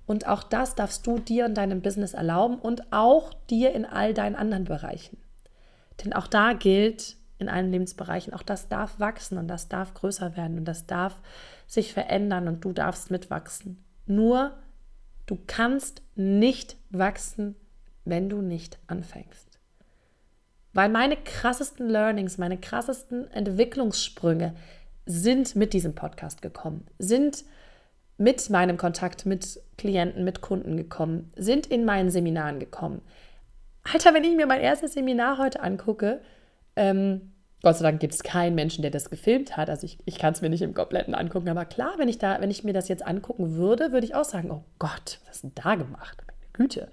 Und 0.05 0.27
auch 0.27 0.43
das 0.43 0.75
darfst 0.75 1.05
du 1.07 1.19
dir 1.19 1.45
und 1.45 1.55
deinem 1.55 1.81
Business 1.81 2.13
erlauben 2.13 2.57
und 2.59 2.91
auch 2.91 3.33
dir 3.49 3.73
in 3.73 3.85
all 3.85 4.13
deinen 4.13 4.35
anderen 4.35 4.65
Bereichen. 4.65 5.17
Denn 6.03 6.13
auch 6.13 6.27
da 6.27 6.53
gilt 6.53 7.17
in 7.37 7.49
allen 7.49 7.71
Lebensbereichen, 7.71 8.33
auch 8.33 8.43
das 8.43 8.67
darf 8.67 8.99
wachsen 8.99 9.37
und 9.37 9.47
das 9.47 9.67
darf 9.67 9.93
größer 9.93 10.35
werden 10.37 10.59
und 10.59 10.65
das 10.65 10.85
darf 10.85 11.19
sich 11.67 11.93
verändern 11.93 12.47
und 12.47 12.63
du 12.63 12.73
darfst 12.73 13.11
mitwachsen. 13.11 13.83
Nur 14.05 14.53
du 15.25 15.37
kannst 15.47 16.01
nicht 16.15 16.77
wachsen, 16.89 17.55
wenn 18.05 18.29
du 18.29 18.41
nicht 18.41 18.79
anfängst. 18.87 19.59
Weil 20.73 20.89
meine 20.89 21.17
krassesten 21.17 21.89
Learnings, 21.89 22.37
meine 22.37 22.57
krassesten 22.57 23.29
Entwicklungssprünge 23.31 24.55
sind 25.05 25.55
mit 25.55 25.73
diesem 25.73 25.95
Podcast 25.95 26.41
gekommen, 26.41 26.85
sind 26.97 27.43
mit 28.21 28.49
meinem 28.51 28.77
Kontakt 28.77 29.25
mit 29.25 29.60
Klienten, 29.77 30.23
mit 30.23 30.41
Kunden 30.41 30.77
gekommen, 30.77 31.31
sind 31.36 31.65
in 31.65 31.86
meinen 31.86 32.12
Seminaren 32.12 32.60
gekommen. 32.60 33.01
Alter, 33.91 34.13
wenn 34.13 34.23
ich 34.23 34.36
mir 34.36 34.45
mein 34.45 34.62
erstes 34.62 34.93
Seminar 34.93 35.39
heute 35.39 35.62
angucke, 35.62 36.21
ähm, 36.75 37.31
Gott 37.63 37.77
sei 37.77 37.84
Dank 37.84 37.99
gibt 37.99 38.13
es 38.13 38.23
keinen 38.23 38.55
Menschen, 38.55 38.84
der 38.84 38.91
das 38.91 39.10
gefilmt 39.10 39.57
hat. 39.57 39.69
Also 39.69 39.86
ich, 39.86 39.97
ich 40.05 40.19
kann 40.19 40.34
es 40.34 40.41
mir 40.41 40.49
nicht 40.49 40.62
im 40.62 40.73
Kompletten 40.73 41.15
angucken. 41.15 41.49
Aber 41.49 41.65
klar, 41.65 41.93
wenn 41.97 42.10
ich, 42.10 42.19
da, 42.19 42.39
wenn 42.41 42.51
ich 42.51 42.63
mir 42.63 42.73
das 42.73 42.88
jetzt 42.88 43.05
angucken 43.05 43.55
würde, 43.55 43.91
würde 43.91 44.05
ich 44.05 44.15
auch 44.15 44.23
sagen, 44.23 44.51
oh 44.51 44.63
Gott, 44.77 45.19
was 45.27 45.41
du 45.41 45.47
denn 45.47 45.63
da 45.63 45.75
gemacht? 45.75 46.23
Meine 46.25 46.39
Güte. 46.53 46.91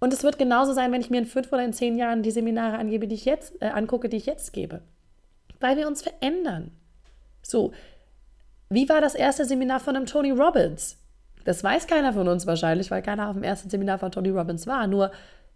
Und 0.00 0.12
es 0.12 0.24
wird 0.24 0.38
genauso 0.38 0.72
sein, 0.72 0.90
wenn 0.92 1.00
ich 1.00 1.10
mir 1.10 1.18
in 1.18 1.26
fünf 1.26 1.52
oder 1.52 1.64
in 1.64 1.72
zehn 1.72 1.96
Jahren 1.96 2.22
die 2.22 2.30
Seminare 2.32 2.78
angebe, 2.78 3.06
die 3.06 3.14
ich 3.14 3.24
jetzt 3.24 3.60
äh, 3.62 3.66
angucke, 3.66 4.08
die 4.08 4.16
ich 4.16 4.26
jetzt 4.26 4.52
gebe. 4.52 4.82
Weil 5.60 5.76
wir 5.76 5.86
uns 5.86 6.02
verändern. 6.02 6.72
So, 7.42 7.72
wie 8.74 8.88
war 8.88 9.00
das 9.00 9.14
erste 9.14 9.44
Seminar 9.44 9.80
von 9.80 9.96
einem 9.96 10.06
Tony 10.06 10.30
Robbins? 10.30 10.98
Das 11.44 11.62
weiß 11.64 11.86
keiner 11.86 12.12
von 12.12 12.28
uns 12.28 12.46
wahrscheinlich, 12.46 12.90
weil 12.90 13.02
keiner 13.02 13.28
auf 13.28 13.34
dem 13.34 13.42
ersten 13.42 13.68
Seminar 13.68 13.98
von 13.98 14.12
Tony 14.12 14.30
Robbins 14.30 14.66
war. 14.66 14.86
Nur 14.86 15.10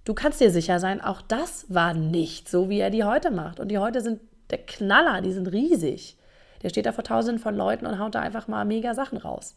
du 0.04 0.14
kannst 0.14 0.40
dir 0.40 0.50
sicher 0.50 0.80
sein, 0.80 1.00
auch 1.00 1.22
das 1.22 1.66
war 1.68 1.94
nicht 1.94 2.48
so, 2.48 2.68
wie 2.68 2.80
er 2.80 2.90
die 2.90 3.04
heute 3.04 3.30
macht. 3.30 3.60
Und 3.60 3.68
die 3.68 3.78
heute 3.78 4.00
sind 4.00 4.20
der 4.50 4.58
Knaller, 4.58 5.20
die 5.20 5.32
sind 5.32 5.52
riesig. 5.52 6.16
Der 6.62 6.70
steht 6.70 6.86
da 6.86 6.92
vor 6.92 7.04
tausenden 7.04 7.40
von 7.40 7.56
Leuten 7.56 7.86
und 7.86 7.98
haut 7.98 8.14
da 8.14 8.20
einfach 8.20 8.48
mal 8.48 8.64
mega 8.64 8.94
Sachen 8.94 9.18
raus. 9.18 9.54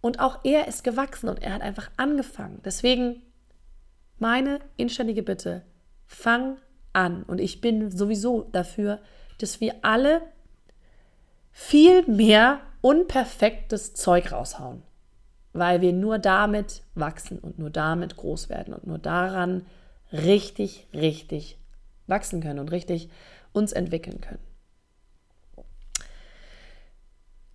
Und 0.00 0.20
auch 0.20 0.40
er 0.44 0.66
ist 0.66 0.84
gewachsen 0.84 1.28
und 1.28 1.42
er 1.42 1.54
hat 1.54 1.62
einfach 1.62 1.90
angefangen. 1.96 2.60
Deswegen 2.64 3.22
meine 4.18 4.60
inständige 4.76 5.22
Bitte, 5.22 5.62
fang 6.06 6.56
an. 6.92 7.22
Und 7.22 7.40
ich 7.40 7.60
bin 7.60 7.90
sowieso 7.90 8.48
dafür, 8.52 8.98
dass 9.38 9.60
wir 9.60 9.76
alle 9.82 10.22
viel 11.52 12.06
mehr 12.06 12.60
unperfektes 12.80 13.94
Zeug 13.94 14.32
raushauen, 14.32 14.82
weil 15.52 15.80
wir 15.80 15.92
nur 15.92 16.18
damit 16.18 16.82
wachsen 16.94 17.38
und 17.38 17.58
nur 17.58 17.70
damit 17.70 18.16
groß 18.16 18.48
werden 18.48 18.74
und 18.74 18.86
nur 18.86 18.98
daran 18.98 19.66
richtig, 20.12 20.86
richtig 20.94 21.58
wachsen 22.06 22.40
können 22.40 22.58
und 22.58 22.70
richtig 22.70 23.10
uns 23.52 23.72
entwickeln 23.72 24.20
können. 24.20 24.50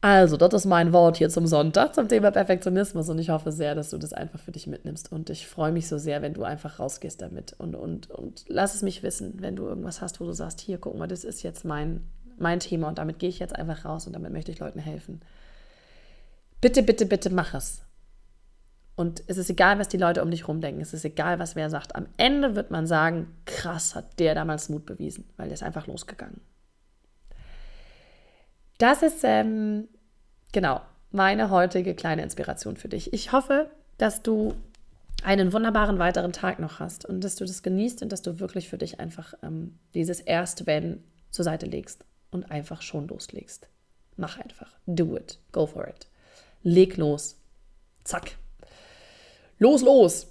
Also, 0.05 0.37
das 0.37 0.53
ist 0.53 0.65
mein 0.65 0.93
Wort 0.93 1.17
hier 1.17 1.29
zum 1.29 1.47
Sonntag 1.47 1.95
zum 1.95 2.07
Thema 2.07 2.29
Perfektionismus 2.29 3.09
und 3.09 3.17
ich 3.17 3.31
hoffe 3.31 3.51
sehr, 3.51 3.73
dass 3.73 3.89
du 3.89 3.97
das 3.97 4.13
einfach 4.13 4.39
für 4.39 4.51
dich 4.51 4.67
mitnimmst 4.67 5.11
und 5.11 5.31
ich 5.31 5.47
freue 5.47 5.71
mich 5.71 5.87
so 5.87 5.97
sehr, 5.97 6.21
wenn 6.21 6.35
du 6.35 6.43
einfach 6.43 6.77
rausgehst 6.77 7.23
damit 7.23 7.53
und, 7.57 7.73
und, 7.75 8.11
und 8.11 8.45
lass 8.47 8.75
es 8.75 8.83
mich 8.83 9.01
wissen, 9.01 9.41
wenn 9.41 9.55
du 9.55 9.65
irgendwas 9.65 10.01
hast, 10.01 10.19
wo 10.21 10.25
du 10.25 10.33
sagst, 10.33 10.61
hier, 10.61 10.77
guck 10.77 10.95
mal, 10.95 11.07
das 11.07 11.23
ist 11.23 11.41
jetzt 11.41 11.65
mein, 11.65 12.01
mein 12.37 12.59
Thema 12.59 12.87
und 12.87 12.97
damit 12.97 13.19
gehe 13.19 13.29
ich 13.29 13.39
jetzt 13.39 13.55
einfach 13.55 13.85
raus 13.85 14.07
und 14.07 14.13
damit 14.13 14.31
möchte 14.31 14.51
ich 14.51 14.59
Leuten 14.59 14.79
helfen. 14.79 15.21
Bitte, 16.61 16.83
bitte, 16.83 17.05
bitte 17.05 17.29
mach 17.29 17.53
es. 17.53 17.81
Und 18.95 19.23
es 19.27 19.37
ist 19.37 19.49
egal, 19.49 19.77
was 19.77 19.89
die 19.89 19.97
Leute 19.97 20.23
um 20.23 20.31
dich 20.31 20.41
herum 20.41 20.61
denken. 20.61 20.81
Es 20.81 20.93
ist 20.93 21.03
egal, 21.03 21.37
was 21.37 21.55
wer 21.55 21.69
sagt. 21.69 21.95
Am 21.95 22.07
Ende 22.17 22.55
wird 22.55 22.71
man 22.71 22.87
sagen, 22.87 23.27
krass, 23.45 23.93
hat 23.93 24.19
der 24.19 24.35
damals 24.35 24.69
Mut 24.69 24.85
bewiesen, 24.85 25.25
weil 25.35 25.47
der 25.47 25.55
ist 25.55 25.63
einfach 25.63 25.85
losgegangen. 25.85 26.39
Das 28.77 29.03
ist 29.03 29.19
ähm, 29.23 29.87
genau 30.53 30.81
meine 31.11 31.49
heutige 31.49 31.93
kleine 31.93 32.23
Inspiration 32.23 32.77
für 32.77 32.89
dich. 32.89 33.13
Ich 33.13 33.31
hoffe, 33.31 33.69
dass 33.97 34.21
du 34.21 34.53
einen 35.23 35.53
wunderbaren 35.53 35.99
weiteren 35.99 36.33
Tag 36.33 36.59
noch 36.59 36.79
hast 36.79 37.05
und 37.05 37.23
dass 37.23 37.35
du 37.35 37.45
das 37.45 37.63
genießt 37.63 38.01
und 38.01 38.11
dass 38.11 38.21
du 38.21 38.39
wirklich 38.39 38.69
für 38.69 38.77
dich 38.77 38.99
einfach 38.99 39.33
ähm, 39.43 39.77
dieses 39.93 40.19
erste 40.19 40.65
Wenn 40.65 41.03
zur 41.31 41.45
Seite 41.45 41.65
legst 41.65 42.05
und 42.31 42.51
einfach 42.51 42.81
schon 42.81 43.07
loslegst. 43.07 43.67
Mach 44.17 44.39
einfach. 44.39 44.71
Do 44.85 45.15
it. 45.17 45.39
Go 45.51 45.65
for 45.65 45.87
it. 45.87 46.07
Leg 46.63 46.97
los. 46.97 47.37
Zack. 48.03 48.37
Los, 49.59 49.81
los. 49.81 50.27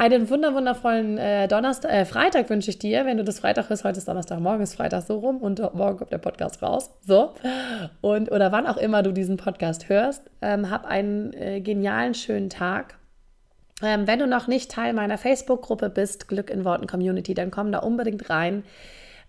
Einen 0.00 0.30
wundervollen 0.30 1.18
äh, 1.18 1.46
Donnerstag, 1.46 1.92
äh, 1.92 2.04
Freitag 2.06 2.48
wünsche 2.48 2.70
ich 2.70 2.78
dir, 2.78 3.04
wenn 3.04 3.18
du 3.18 3.22
das 3.22 3.38
Freitag 3.40 3.68
hörst. 3.68 3.84
Heute 3.84 3.98
ist 3.98 4.08
Donnerstag, 4.08 4.40
morgen 4.40 4.62
ist 4.62 4.74
Freitag 4.74 5.02
so 5.02 5.18
rum 5.18 5.42
und 5.42 5.60
morgen 5.74 5.98
kommt 5.98 6.10
der 6.10 6.16
Podcast 6.16 6.62
raus. 6.62 6.90
So. 7.06 7.34
Und 8.00 8.32
oder 8.32 8.50
wann 8.50 8.66
auch 8.66 8.78
immer 8.78 9.02
du 9.02 9.12
diesen 9.12 9.36
Podcast 9.36 9.90
hörst, 9.90 10.22
ähm, 10.40 10.70
hab 10.70 10.86
einen 10.86 11.34
äh, 11.34 11.60
genialen, 11.60 12.14
schönen 12.14 12.48
Tag. 12.48 12.96
Ähm, 13.82 14.06
wenn 14.06 14.18
du 14.18 14.26
noch 14.26 14.46
nicht 14.46 14.70
Teil 14.70 14.94
meiner 14.94 15.18
Facebook-Gruppe 15.18 15.90
bist, 15.90 16.28
Glück 16.28 16.48
in 16.48 16.64
Worten 16.64 16.86
Community, 16.86 17.34
dann 17.34 17.50
komm 17.50 17.70
da 17.70 17.80
unbedingt 17.80 18.30
rein. 18.30 18.64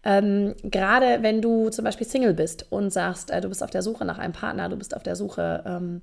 Ähm, 0.03 0.55
gerade 0.63 1.21
wenn 1.21 1.41
du 1.41 1.69
zum 1.69 1.85
Beispiel 1.85 2.07
Single 2.07 2.33
bist 2.33 2.71
und 2.71 2.91
sagst, 2.91 3.29
äh, 3.29 3.41
du 3.41 3.49
bist 3.49 3.63
auf 3.63 3.69
der 3.69 3.81
Suche 3.83 4.05
nach 4.05 4.17
einem 4.17 4.33
Partner, 4.33 4.69
du 4.69 4.75
bist 4.75 4.95
auf 4.95 5.03
der 5.03 5.15
Suche 5.15 5.63
ähm, 5.65 6.01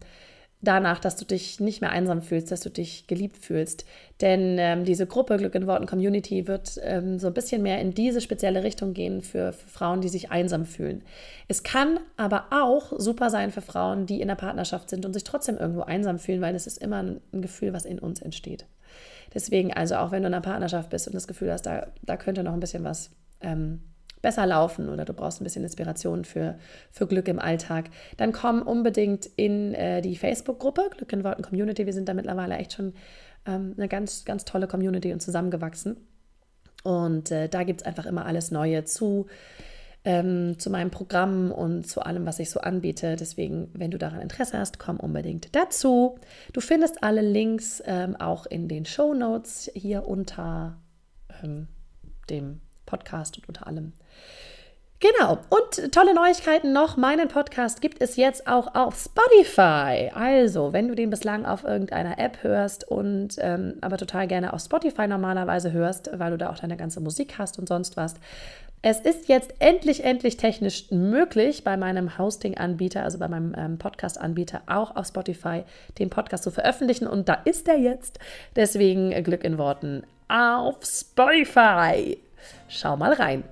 danach, 0.61 0.98
dass 0.98 1.16
du 1.16 1.24
dich 1.24 1.61
nicht 1.61 1.80
mehr 1.80 1.90
einsam 1.90 2.20
fühlst, 2.20 2.50
dass 2.50 2.61
du 2.61 2.70
dich 2.70 3.06
geliebt 3.06 3.37
fühlst. 3.38 3.84
Denn 4.20 4.56
ähm, 4.58 4.84
diese 4.84 5.06
Gruppe 5.06 5.37
Glück 5.37 5.54
in 5.54 5.66
Worten 5.66 5.87
Community 5.87 6.48
wird 6.48 6.80
ähm, 6.82 7.18
so 7.18 7.28
ein 7.28 7.34
bisschen 7.34 7.62
mehr 7.62 7.80
in 7.80 7.94
diese 7.94 8.20
spezielle 8.20 8.64
Richtung 8.64 8.92
gehen 8.92 9.22
für, 9.22 9.52
für, 9.52 9.68
Frauen, 9.68 10.00
die 10.00 10.08
sich 10.08 10.30
einsam 10.30 10.64
fühlen. 10.64 11.02
Es 11.46 11.62
kann 11.62 12.00
aber 12.16 12.46
auch 12.50 12.92
super 12.98 13.30
sein 13.30 13.50
für 13.50 13.61
Frauen, 13.61 14.06
die 14.06 14.20
in 14.20 14.28
der 14.28 14.34
Partnerschaft 14.34 14.90
sind 14.90 15.06
und 15.06 15.12
sich 15.12 15.24
trotzdem 15.24 15.58
irgendwo 15.58 15.82
einsam 15.82 16.18
fühlen, 16.18 16.40
weil 16.40 16.54
es 16.54 16.66
ist 16.66 16.78
immer 16.78 17.02
ein, 17.02 17.20
Gefühl, 17.32 17.72
was 17.72 17.84
in 17.84 18.00
uns 18.00 18.20
entsteht. 18.20 18.66
Deswegen, 19.32 19.72
also 19.72 19.96
auch 19.96 20.11
wenn 20.11 20.22
du 20.22 20.28
in 20.28 20.34
einer 20.34 20.42
Partnerschaft 20.42 20.90
bist 20.90 21.06
und 21.06 21.14
das 21.14 21.28
Gefühl 21.28 21.52
hast, 21.52 21.66
da, 21.66 21.87
da 22.02 22.16
könnte 22.16 22.42
noch 22.42 22.52
ein 22.52 22.61
bisschen 22.61 22.82
was 22.82 23.11
ähm, 23.40 23.80
besser 24.22 24.46
laufen 24.46 24.88
oder 24.88 25.04
du 25.04 25.12
brauchst 25.12 25.40
ein 25.40 25.44
bisschen 25.44 25.64
Inspiration 25.64 26.24
für, 26.24 26.59
für 26.90 27.07
Glück 27.07 27.28
im 27.28 27.38
Alltag, 27.38 27.90
dann 28.16 28.33
komm 28.33 28.62
unbedingt 28.62 29.26
in 29.37 29.74
äh, 29.74 30.02
die 30.02 30.16
Facebook-Gruppe 30.16 30.90
Glück 30.96 31.12
in 31.12 31.24
Worten 31.24 31.42
Community. 31.42 31.87
Wir 31.87 31.92
sind 31.92 32.09
da 32.09 32.14
mittlerweile 32.14 32.57
echt 32.57 32.72
schon 32.72 32.94
ähm, 33.46 33.74
eine 33.76 33.88
ganz, 33.88 34.24
ganz 34.24 34.44
tolle 34.44 34.66
Community 34.66 35.12
und 35.12 35.20
zusammengewachsen. 35.20 35.96
Und 36.85 37.31
äh, 37.31 37.48
da 37.48 37.64
gibt 37.64 37.81
es 37.81 37.87
einfach 37.87 38.07
immer 38.07 38.26
alles 38.26 38.50
Neue 38.50 38.85
zu, 38.85 39.26
ähm, 40.04 40.59
zu 40.59 40.70
meinem 40.70 40.90
Programm 40.90 41.50
und 41.50 41.87
zu 41.87 42.02
allem, 42.02 42.24
was 42.26 42.38
ich 42.38 42.50
so 42.50 42.61
anbiete. 42.61 43.16
Deswegen, 43.16 43.70
wenn 43.74 43.90
du 43.90 43.98
daran 43.98 44.20
Interesse 44.20 44.59
hast, 44.59 44.78
komm 44.78 44.98
unbedingt 45.00 45.54
dazu. 45.54 46.18
Du 46.52 46.61
findest 46.61 47.02
alle 47.02 47.20
Links 47.20 47.83
ähm, 47.85 48.16
auch 48.16 48.46
in 48.46 48.68
den 48.68 48.85
Show 48.85 49.14
Notes 49.14 49.70
hier 49.74 50.07
unter 50.07 50.78
ähm, 51.42 51.68
dem 52.31 52.61
Podcast 52.87 53.38
und 53.38 53.48
unter 53.48 53.66
allem 53.66 53.92
Genau. 55.00 55.38
Und 55.48 55.92
tolle 55.92 56.12
Neuigkeiten 56.12 56.72
noch. 56.72 56.96
Meinen 56.96 57.28
Podcast 57.28 57.81
gibt 57.81 58.02
es 58.02 58.16
jetzt 58.16 58.48
auch 58.48 58.74
auf 58.74 58.96
Spotify. 58.98 60.11
Also, 60.12 60.72
wenn 60.72 60.88
du 60.88 60.96
den 60.96 61.11
bislang 61.11 61.46
auf 61.46 61.62
irgendeiner 61.62 62.18
App 62.18 62.42
hörst 62.42 62.88
und 62.88 63.37
ähm, 63.38 63.74
aber 63.81 63.96
total 63.96 64.26
gerne 64.26 64.52
auf 64.52 64.61
Spotify 64.61 65.07
normalerweise 65.07 65.70
hörst, 65.70 66.11
weil 66.18 66.33
du 66.33 66.38
da 66.38 66.50
auch 66.50 66.59
deine 66.59 66.76
ganze 66.76 67.00
Musik 67.00 67.38
hast 67.38 67.61
und 67.61 67.68
sonst 67.68 67.96
was, 67.96 68.16
Es 68.83 69.00
ist 69.00 69.28
jetzt 69.28 69.54
endlich, 69.61 70.04
endlich 70.04 70.37
technisch 70.37 70.90
möglich, 70.90 71.64
bei 71.64 71.76
meinem 71.76 72.16
Hosting-Anbieter, 72.18 73.02
also 73.02 73.18
bei 73.18 73.28
meinem 73.28 73.54
ähm, 73.57 73.78
Podcast-Anbieter, 73.78 74.62
auch 74.66 74.94
auf 74.94 75.07
Spotify 75.07 75.64
den 75.98 76.11
Podcast 76.11 76.44
zu 76.44 76.50
veröffentlichen. 76.50 77.07
Und 77.07 77.28
da 77.28 77.35
ist 77.44 77.68
er 77.68 77.78
jetzt. 77.78 78.18
Deswegen 78.57 79.11
Glück 79.24 79.44
in 79.44 79.59
Worten 79.59 80.04
auf 80.28 80.76
Spotify. 80.85 82.18
Schau 82.68 82.96
mal 82.96 83.12
rein. 83.12 83.44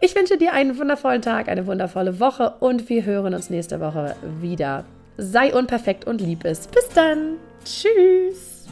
Ich 0.00 0.14
wünsche 0.14 0.38
dir 0.38 0.52
einen 0.52 0.78
wundervollen 0.78 1.22
Tag, 1.22 1.48
eine 1.48 1.66
wundervolle 1.66 2.20
Woche 2.20 2.54
und 2.60 2.88
wir 2.88 3.04
hören 3.04 3.34
uns 3.34 3.50
nächste 3.50 3.80
Woche 3.80 4.16
wieder. 4.40 4.84
Sei 5.16 5.52
unperfekt 5.52 6.06
und 6.06 6.20
lieb 6.20 6.44
es. 6.44 6.68
Bis 6.68 6.88
dann. 6.90 7.36
Tschüss. 7.64 8.66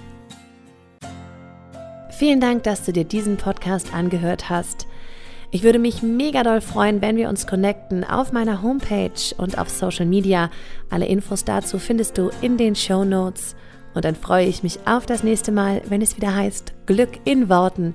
Vielen 2.10 2.40
Dank, 2.40 2.62
dass 2.62 2.84
du 2.84 2.92
dir 2.92 3.04
diesen 3.04 3.36
Podcast 3.36 3.92
angehört 3.92 4.48
hast. 4.48 4.86
Ich 5.50 5.62
würde 5.62 5.78
mich 5.78 6.02
mega 6.02 6.42
doll 6.42 6.60
freuen, 6.60 7.00
wenn 7.02 7.16
wir 7.16 7.28
uns 7.28 7.46
connecten 7.46 8.04
auf 8.04 8.32
meiner 8.32 8.62
Homepage 8.62 9.34
und 9.36 9.58
auf 9.58 9.68
Social 9.68 10.06
Media. 10.06 10.50
Alle 10.90 11.06
Infos 11.06 11.44
dazu 11.44 11.78
findest 11.78 12.18
du 12.18 12.30
in 12.40 12.56
den 12.56 12.74
Show 12.74 13.04
Notes. 13.04 13.54
Und 13.94 14.04
dann 14.04 14.14
freue 14.14 14.46
ich 14.46 14.62
mich 14.62 14.80
auf 14.86 15.06
das 15.06 15.22
nächste 15.22 15.52
Mal, 15.52 15.82
wenn 15.88 16.02
es 16.02 16.16
wieder 16.16 16.34
heißt 16.34 16.74
Glück 16.86 17.10
in 17.24 17.48
Worten, 17.48 17.94